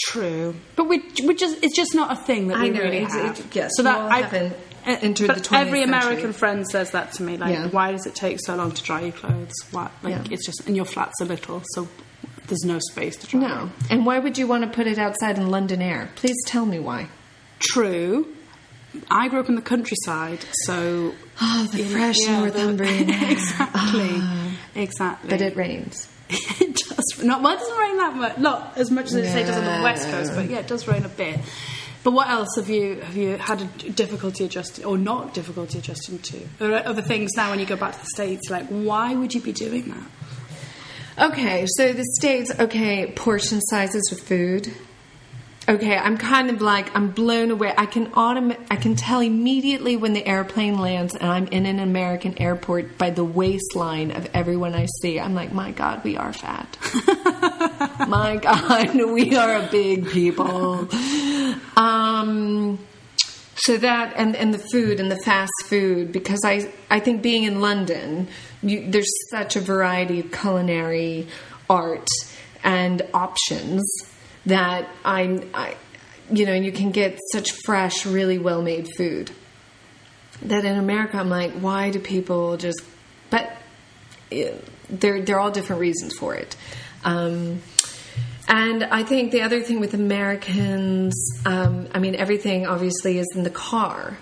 True, 0.08 0.56
but 0.76 0.86
we 0.90 1.04
we 1.26 1.36
just 1.36 1.64
it's 1.64 1.76
just 1.76 1.96
not 1.96 2.12
a 2.12 2.16
thing 2.18 2.48
that 2.50 2.60
we 2.60 2.66
I 2.66 2.70
know, 2.70 2.82
really 2.82 3.00
have. 3.06 3.40
it- 3.40 3.56
yes, 3.56 3.72
so 3.78 3.84
that 3.84 3.98
I 3.98 4.22
haven't 4.22 4.54
uh, 4.86 4.98
entered 5.02 5.28
but 5.28 5.38
the 5.38 5.42
20th 5.44 5.58
every 5.62 5.80
century. 5.86 5.98
American 6.00 6.34
friend 6.34 6.68
says 6.68 6.92
that 6.92 7.14
to 7.14 7.24
me. 7.24 7.38
Like, 7.38 7.54
Yeah. 7.54 7.68
why 7.68 7.92
does 7.94 8.06
it 8.06 8.14
take 8.14 8.40
so 8.42 8.56
long 8.58 8.72
to 8.74 8.84
dry 8.84 9.02
your 9.02 9.14
clothes? 9.14 9.54
Why, 9.72 9.90
like, 10.04 10.14
Yeah. 10.16 10.24
it's 10.34 10.46
just 10.46 10.68
and 10.68 10.76
your 10.76 10.84
flat's 10.86 11.22
a 11.22 11.26
little, 11.26 11.64
so 11.74 11.88
there's 12.48 12.66
no 12.66 12.80
space 12.92 13.16
to 13.18 13.28
dry. 13.28 13.40
No, 13.40 13.72
and 13.90 14.06
why 14.06 14.20
would 14.20 14.38
you 14.38 14.48
want 14.48 14.64
to 14.64 14.70
put 14.70 14.86
it 14.86 14.98
outside 15.00 15.38
in 15.38 15.50
London 15.50 15.82
air? 15.82 16.10
Please 16.16 16.36
tell 16.46 16.66
me 16.66 16.78
why. 16.78 17.08
True. 17.60 18.28
I 19.10 19.28
grew 19.30 19.40
up 19.40 19.48
in 19.50 19.56
the 19.56 19.62
countryside, 19.62 20.40
so 20.64 21.14
Oh, 21.42 21.70
the 21.72 21.84
fresh 21.84 22.18
yeah, 22.20 22.40
Northumbrian 22.42 23.10
air. 23.12 23.32
exactly, 23.32 24.22
exactly. 24.76 25.30
But 25.30 25.42
it 25.42 25.56
rains. 25.56 26.08
it 26.30 26.76
does 26.76 27.24
not. 27.24 27.42
Well, 27.42 27.54
it 27.54 27.60
doesn't 27.60 27.78
rain 27.78 27.98
that 27.98 28.16
much. 28.16 28.38
Not 28.38 28.78
as 28.78 28.92
much 28.92 29.08
as 29.08 29.16
it 29.16 29.26
say 29.28 29.44
it 29.44 29.46
does 29.46 29.58
on 29.58 29.78
the 29.78 29.84
west 29.84 30.10
coast, 30.10 30.32
but 30.36 30.50
yeah, 30.50 30.60
it 30.60 30.68
does 30.68 30.88
rain 30.88 31.06
a 31.06 31.10
bit. 31.10 31.40
But 32.04 32.12
what 32.12 32.28
else 32.28 32.50
have 32.58 32.70
you 32.70 33.00
have 33.00 33.18
you 33.18 33.38
had 33.38 33.62
a 33.62 33.66
difficulty 33.90 34.46
adjusting, 34.46 34.86
or 34.86 34.98
not 34.98 35.34
difficulty 35.34 35.80
adjusting 35.80 36.20
to? 36.20 36.40
There 36.60 36.88
other 36.88 37.02
things 37.02 37.32
now 37.36 37.50
when 37.50 37.60
you 37.60 37.66
go 37.66 37.76
back 37.76 37.94
to 37.94 38.00
the 38.00 38.10
states? 38.14 38.50
Like, 38.50 38.68
why 38.68 39.16
would 39.16 39.34
you 39.34 39.42
be 39.42 39.52
doing 39.52 39.90
that? 39.90 41.32
Okay, 41.32 41.66
so 41.78 41.94
the 41.94 42.06
states. 42.20 42.52
Okay, 42.60 43.12
portion 43.16 43.62
sizes 43.62 44.08
with 44.12 44.22
food. 44.22 44.72
Okay, 45.68 45.98
I'm 45.98 46.18
kind 46.18 46.52
of 46.52 46.62
like 46.62 46.96
I'm 46.96 47.10
blown 47.10 47.50
away. 47.50 47.74
I 47.76 47.88
can 47.88 48.12
autom- 48.12 48.60
I 48.70 48.76
can 48.76 48.96
tell 48.96 49.20
immediately 49.20 49.98
when 49.98 50.14
the 50.14 50.24
airplane 50.24 50.78
lands 50.78 51.16
and 51.16 51.28
I'm 51.28 51.48
in 51.48 51.66
an 51.66 51.80
American 51.80 52.40
airport 52.40 53.00
by 53.00 53.10
the 53.10 53.24
waistline 53.24 54.12
of 54.12 54.30
everyone 54.36 54.76
I 54.76 54.86
see. 55.02 55.20
I'm 55.20 55.34
like, 55.34 55.54
my 55.54 55.72
God, 55.72 56.04
we 56.04 56.18
are 56.18 56.34
fat. 56.34 56.78
my 58.08 58.38
God, 58.38 58.94
we 59.12 59.36
are 59.36 59.56
a 59.56 59.68
big 59.72 60.08
people. 60.08 60.88
Um, 61.76 62.78
so 63.56 63.78
that 63.78 64.14
and, 64.18 64.36
and 64.36 64.54
the 64.54 64.60
food 64.60 65.00
and 65.00 65.10
the 65.10 65.18
fast 65.18 65.52
food 65.66 66.12
because 66.12 66.42
I 66.46 66.72
I 66.92 67.00
think 67.00 67.24
being 67.24 67.44
in 67.44 67.60
London 67.60 68.28
you, 68.62 68.92
there's 68.92 69.12
such 69.32 69.56
a 69.56 69.62
variety 69.62 70.20
of 70.20 70.32
culinary 70.32 71.28
art 71.68 72.08
and 72.64 73.02
options 73.16 73.84
that 74.46 74.88
I'm 75.04 75.50
I 75.54 75.76
you 76.32 76.46
know 76.46 76.54
you 76.54 76.72
can 76.72 76.92
get 76.92 77.20
such 77.32 77.52
fresh 77.66 78.06
really 78.06 78.38
well 78.40 78.62
made 78.62 78.88
food 78.98 79.32
that 80.42 80.66
in 80.66 80.78
America 80.78 81.18
I'm 81.18 81.30
like 81.30 81.52
why 81.54 81.92
do 81.92 82.00
people 82.00 82.58
just 82.58 82.82
but 83.30 83.52
eh, 84.32 84.52
there 84.90 85.22
there 85.22 85.36
are 85.38 85.40
all 85.40 85.52
different 85.52 85.82
reasons 85.82 86.14
for 86.18 86.36
it 86.36 86.56
um, 87.04 87.62
And 88.48 88.84
I 88.84 89.04
think 89.04 89.32
the 89.32 89.42
other 89.42 89.62
thing 89.64 89.80
with 89.80 89.94
Americans, 89.96 91.14
um, 91.48 91.88
I 91.96 92.00
mean, 92.00 92.16
everything 92.16 92.68
obviously 92.68 93.18
is 93.18 93.26
in 93.36 93.44
the 93.44 93.50
car. 93.50 94.18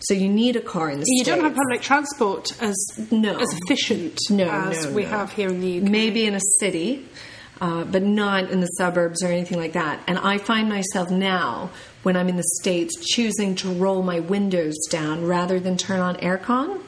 So 0.00 0.14
you 0.14 0.28
need 0.28 0.56
a 0.56 0.60
car 0.62 0.88
in 0.90 1.00
the 1.00 1.04
city. 1.04 1.16
You 1.18 1.24
States. 1.24 1.36
don't 1.36 1.44
have 1.44 1.54
public 1.54 1.82
transport 1.82 2.52
as 2.62 2.76
No. 3.10 3.36
as 3.38 3.48
efficient 3.60 4.18
No, 4.30 4.48
as 4.48 4.86
no, 4.86 4.92
we 4.92 5.04
have 5.04 5.32
here 5.32 5.48
in 5.50 5.60
the 5.60 5.78
UK. 5.80 5.84
maybe 5.90 6.24
in 6.24 6.34
a 6.34 6.40
city, 6.60 7.06
uh, 7.60 7.84
but 7.84 8.02
not 8.02 8.50
in 8.50 8.60
the 8.60 8.66
suburbs 8.66 9.22
or 9.22 9.26
anything 9.26 9.58
like 9.58 9.72
that. 9.72 10.02
And 10.06 10.18
I 10.18 10.38
find 10.38 10.68
myself 10.68 11.10
now, 11.10 11.70
when 12.02 12.16
I'm 12.16 12.28
in 12.28 12.36
the 12.36 12.44
States, 12.60 12.94
choosing 13.00 13.54
to 13.56 13.68
roll 13.68 14.02
my 14.02 14.20
windows 14.20 14.76
down 14.88 15.26
rather 15.26 15.58
than 15.58 15.76
turn 15.76 16.00
on 16.00 16.16
aircon, 16.16 16.80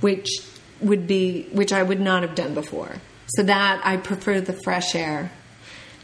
which 0.00 0.28
would 0.80 1.06
be 1.06 1.48
which 1.52 1.72
I 1.72 1.82
would 1.82 2.00
not 2.00 2.22
have 2.22 2.34
done 2.34 2.54
before. 2.54 2.96
So 3.28 3.42
that 3.42 3.80
I 3.84 3.96
prefer 3.96 4.40
the 4.40 4.58
fresh 4.64 4.94
air. 4.94 5.30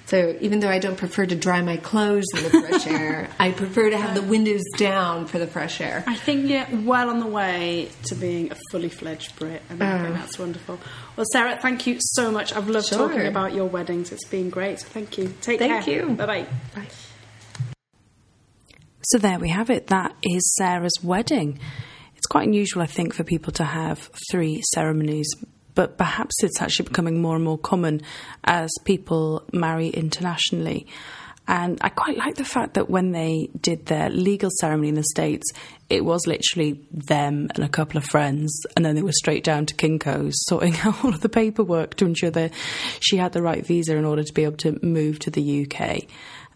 So 0.06 0.36
even 0.40 0.60
though 0.60 0.68
I 0.68 0.78
don't 0.78 0.98
prefer 0.98 1.24
to 1.24 1.34
dry 1.34 1.62
my 1.62 1.78
clothes 1.78 2.26
in 2.36 2.42
the 2.44 2.50
fresh 2.50 2.86
air, 2.86 3.30
I 3.38 3.52
prefer 3.52 3.88
to 3.88 3.96
have 3.96 4.14
the 4.14 4.22
windows 4.22 4.62
down 4.76 5.26
for 5.26 5.38
the 5.38 5.46
fresh 5.46 5.80
air. 5.80 6.04
I 6.06 6.14
think 6.14 6.48
you're 6.48 6.66
well 6.82 7.08
on 7.08 7.20
the 7.20 7.26
way 7.26 7.88
to 8.04 8.14
being 8.14 8.52
a 8.52 8.56
fully 8.70 8.90
fledged 8.90 9.36
Brit, 9.36 9.62
and 9.70 9.82
I 9.82 9.98
think 9.98 10.10
oh. 10.10 10.18
that's 10.18 10.38
wonderful. 10.38 10.78
Well, 11.16 11.26
Sarah, 11.32 11.58
thank 11.60 11.86
you 11.86 11.96
so 12.00 12.30
much. 12.30 12.52
I've 12.52 12.68
loved 12.68 12.88
Sure. 12.88 12.98
talking 13.08 13.26
about 13.26 13.54
your 13.54 13.66
weddings. 13.66 14.12
It's 14.12 14.26
been 14.26 14.50
great. 14.50 14.80
Thank 14.80 15.16
you. 15.16 15.32
Take 15.40 15.58
Thank 15.58 15.84
care. 15.84 16.06
you. 16.06 16.14
Bye 16.14 16.26
bye. 16.26 16.46
Bye. 16.74 16.88
So 19.04 19.18
there 19.18 19.38
we 19.38 19.48
have 19.50 19.70
it. 19.70 19.88
That 19.88 20.14
is 20.22 20.54
Sarah's 20.56 20.98
wedding. 21.02 21.58
It's 22.16 22.26
quite 22.26 22.46
unusual, 22.46 22.82
I 22.82 22.86
think, 22.86 23.14
for 23.14 23.24
people 23.24 23.52
to 23.54 23.64
have 23.64 24.10
three 24.30 24.62
ceremonies, 24.72 25.28
but 25.74 25.98
perhaps 25.98 26.42
it's 26.42 26.60
actually 26.60 26.88
becoming 26.88 27.20
more 27.20 27.34
and 27.34 27.44
more 27.44 27.58
common 27.58 28.00
as 28.44 28.70
people 28.84 29.44
marry 29.52 29.88
internationally. 29.88 30.86
And 31.46 31.78
I 31.82 31.90
quite 31.90 32.16
like 32.16 32.36
the 32.36 32.44
fact 32.44 32.74
that 32.74 32.88
when 32.88 33.12
they 33.12 33.50
did 33.60 33.86
their 33.86 34.08
legal 34.08 34.50
ceremony 34.60 34.88
in 34.88 34.94
the 34.94 35.04
States, 35.04 35.44
it 35.90 36.02
was 36.02 36.26
literally 36.26 36.80
them 36.90 37.48
and 37.54 37.62
a 37.62 37.68
couple 37.68 37.98
of 37.98 38.04
friends, 38.04 38.64
and 38.74 38.84
then 38.84 38.94
they 38.94 39.02
were 39.02 39.12
straight 39.12 39.44
down 39.44 39.66
to 39.66 39.74
Kinko's 39.74 40.34
sorting 40.46 40.74
out 40.84 41.04
all 41.04 41.12
of 41.12 41.20
the 41.20 41.28
paperwork 41.28 41.96
to 41.96 42.06
ensure 42.06 42.30
that 42.30 42.52
she 43.00 43.18
had 43.18 43.32
the 43.32 43.42
right 43.42 43.64
visa 43.64 43.94
in 43.94 44.06
order 44.06 44.22
to 44.22 44.32
be 44.32 44.44
able 44.44 44.56
to 44.58 44.78
move 44.82 45.18
to 45.20 45.30
the 45.30 45.66
UK. 45.66 46.04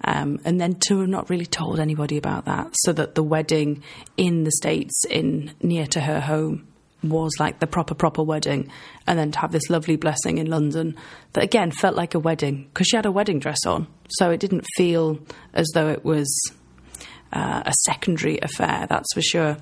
Um, 0.04 0.40
and 0.44 0.60
then 0.60 0.76
to 0.86 1.00
have 1.00 1.08
not 1.08 1.28
really 1.28 1.44
told 1.44 1.80
anybody 1.80 2.16
about 2.16 2.44
that, 2.44 2.70
so 2.84 2.92
that 2.92 3.14
the 3.14 3.22
wedding 3.22 3.82
in 4.16 4.44
the 4.44 4.52
States, 4.52 5.04
in 5.10 5.50
near 5.60 5.86
to 5.88 6.00
her 6.00 6.20
home, 6.20 6.67
was 7.02 7.32
like 7.38 7.60
the 7.60 7.66
proper 7.66 7.94
proper 7.94 8.22
wedding, 8.22 8.70
and 9.06 9.18
then 9.18 9.30
to 9.32 9.38
have 9.38 9.52
this 9.52 9.70
lovely 9.70 9.96
blessing 9.96 10.38
in 10.38 10.48
London 10.48 10.96
that 11.32 11.44
again 11.44 11.70
felt 11.70 11.96
like 11.96 12.14
a 12.14 12.18
wedding 12.18 12.68
because 12.72 12.86
she 12.88 12.96
had 12.96 13.06
a 13.06 13.12
wedding 13.12 13.38
dress 13.38 13.64
on, 13.66 13.86
so 14.08 14.30
it 14.30 14.40
didn't 14.40 14.66
feel 14.76 15.18
as 15.54 15.66
though 15.74 15.88
it 15.88 16.04
was 16.04 16.28
uh, 17.32 17.62
a 17.64 17.72
secondary 17.84 18.38
affair. 18.40 18.86
That's 18.88 19.12
for 19.14 19.22
sure. 19.22 19.56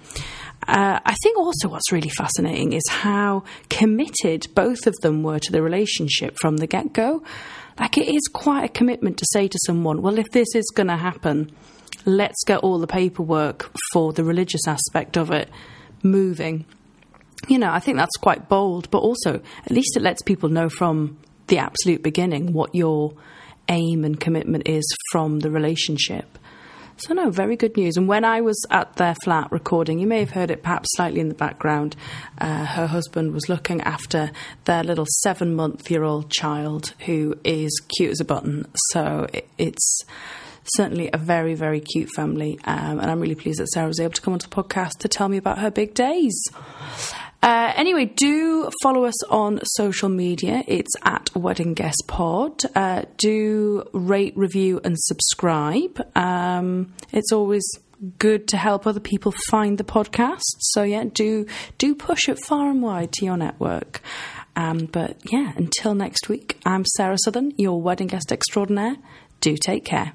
Uh, 0.66 0.99
I 1.05 1.14
think 1.22 1.38
also 1.38 1.68
what's 1.68 1.92
really 1.92 2.09
fascinating 2.09 2.72
is 2.72 2.83
how 2.88 3.44
committed 3.68 4.46
both 4.55 4.87
of 4.87 4.94
them 5.03 5.22
were 5.22 5.38
to 5.38 5.53
the 5.53 5.62
relationship 5.62 6.37
from 6.40 6.57
the 6.57 6.66
get 6.66 6.92
go. 6.92 7.22
Like 7.79 7.99
it 7.99 8.09
is 8.09 8.22
quite 8.33 8.64
a 8.64 8.68
commitment 8.68 9.18
to 9.18 9.27
say 9.33 9.49
to 9.49 9.59
someone, 9.66 10.01
"Well, 10.01 10.18
if 10.18 10.31
this 10.31 10.55
is 10.55 10.70
going 10.75 10.88
to 10.88 10.96
happen." 10.96 11.51
Let's 12.09 12.44
get 12.46 12.59
all 12.59 12.79
the 12.79 12.87
paperwork 12.87 13.68
for 13.92 14.12
the 14.12 14.22
religious 14.22 14.68
aspect 14.68 15.16
of 15.16 15.33
it 15.33 15.51
moving 16.05 16.64
you 17.48 17.59
know, 17.59 17.70
I 17.70 17.80
think 17.80 17.96
that's 17.96 18.16
quite 18.16 18.48
bold, 18.48 18.90
but 18.90 18.98
also 18.98 19.40
at 19.64 19.70
least 19.70 19.96
it 19.96 20.02
lets 20.02 20.22
people 20.22 20.48
know 20.48 20.68
from 20.68 21.18
the 21.46 21.59
absolute 21.59 22.02
beginning 22.02 22.52
what 22.52 22.74
your 22.74 23.14
aim 23.68 24.04
and 24.04 24.18
commitment 24.18 24.68
is 24.68 24.85
from 25.12 25.40
the 25.40 25.50
relationship. 25.50 26.38
So, 26.98 27.12
no, 27.12 27.28
very 27.28 27.56
good 27.56 27.76
news. 27.76 27.98
And 27.98 28.09
when 28.09 28.24
I 28.24 28.40
was 28.40 28.59
at 28.70 28.96
their 28.96 29.14
flat 29.22 29.52
recording, 29.52 29.98
you 29.98 30.06
may 30.06 30.20
have 30.20 30.30
heard 30.30 30.50
it 30.50 30.62
perhaps 30.62 30.88
slightly 30.96 31.20
in 31.20 31.28
the 31.28 31.35
background. 31.35 31.94
Uh, 32.38 32.64
her 32.64 32.87
husband 32.87 33.35
was 33.35 33.50
looking 33.50 33.82
after 33.82 34.30
their 34.64 34.82
little 34.82 35.04
seven 35.20 35.54
month 35.54 35.90
year 35.90 36.04
old 36.04 36.30
child 36.30 36.94
who 37.00 37.37
is 37.44 37.70
cute 37.98 38.12
as 38.12 38.20
a 38.20 38.24
button. 38.24 38.66
So, 38.92 39.26
it, 39.32 39.46
it's 39.59 40.00
certainly 40.74 41.11
a 41.12 41.18
very, 41.18 41.54
very 41.54 41.80
cute 41.80 42.09
family. 42.16 42.59
Um, 42.64 42.98
and 42.98 43.11
I'm 43.11 43.20
really 43.20 43.35
pleased 43.35 43.61
that 43.61 43.68
Sarah 43.68 43.88
was 43.88 44.00
able 44.00 44.14
to 44.14 44.22
come 44.22 44.32
onto 44.32 44.48
the 44.48 44.54
podcast 44.54 44.98
to 45.00 45.09
tell 45.09 45.28
me 45.28 45.37
about 45.37 45.59
her 45.59 45.70
big 45.70 45.92
days. 45.92 46.42
Uh, 47.42 47.72
anyway, 47.77 48.07
do 48.07 48.70
follow 48.83 49.05
us 49.05 49.25
on 49.25 49.61
social 49.62 50.09
media. 50.09 50.64
It's 50.66 50.92
at 51.03 51.35
Wedding 51.37 51.75
Guest 51.75 52.05
Pod. 52.07 52.62
Uh, 52.75 53.03
do 53.18 53.85
rate, 53.92 54.37
review, 54.37 54.81
and 54.83 54.96
subscribe. 54.99 56.01
Um, 56.16 56.94
it's 57.12 57.33
always 57.33 57.64
good 58.18 58.49
to 58.49 58.57
help 58.57 58.87
other 58.87 59.01
people 59.01 59.33
find 59.49 59.79
the 59.79 59.85
podcast. 59.85 60.42
So 60.59 60.83
yeah, 60.83 61.05
do 61.12 61.46
do 61.79 61.94
push 61.94 62.29
it 62.29 62.38
far 62.44 62.70
and 62.70 62.83
wide 62.83 63.12
to 63.12 63.25
your 63.25 63.37
network. 63.37 64.03
Um, 64.55 64.87
but 64.87 65.16
yeah, 65.31 65.53
until 65.57 65.94
next 65.94 66.29
week, 66.29 66.59
I'm 66.64 66.85
Sarah 66.96 67.18
Southern, 67.25 67.53
your 67.57 67.81
wedding 67.81 68.07
guest 68.07 68.33
extraordinaire. 68.33 68.96
Do 69.40 69.57
take 69.57 69.85
care. 69.85 70.12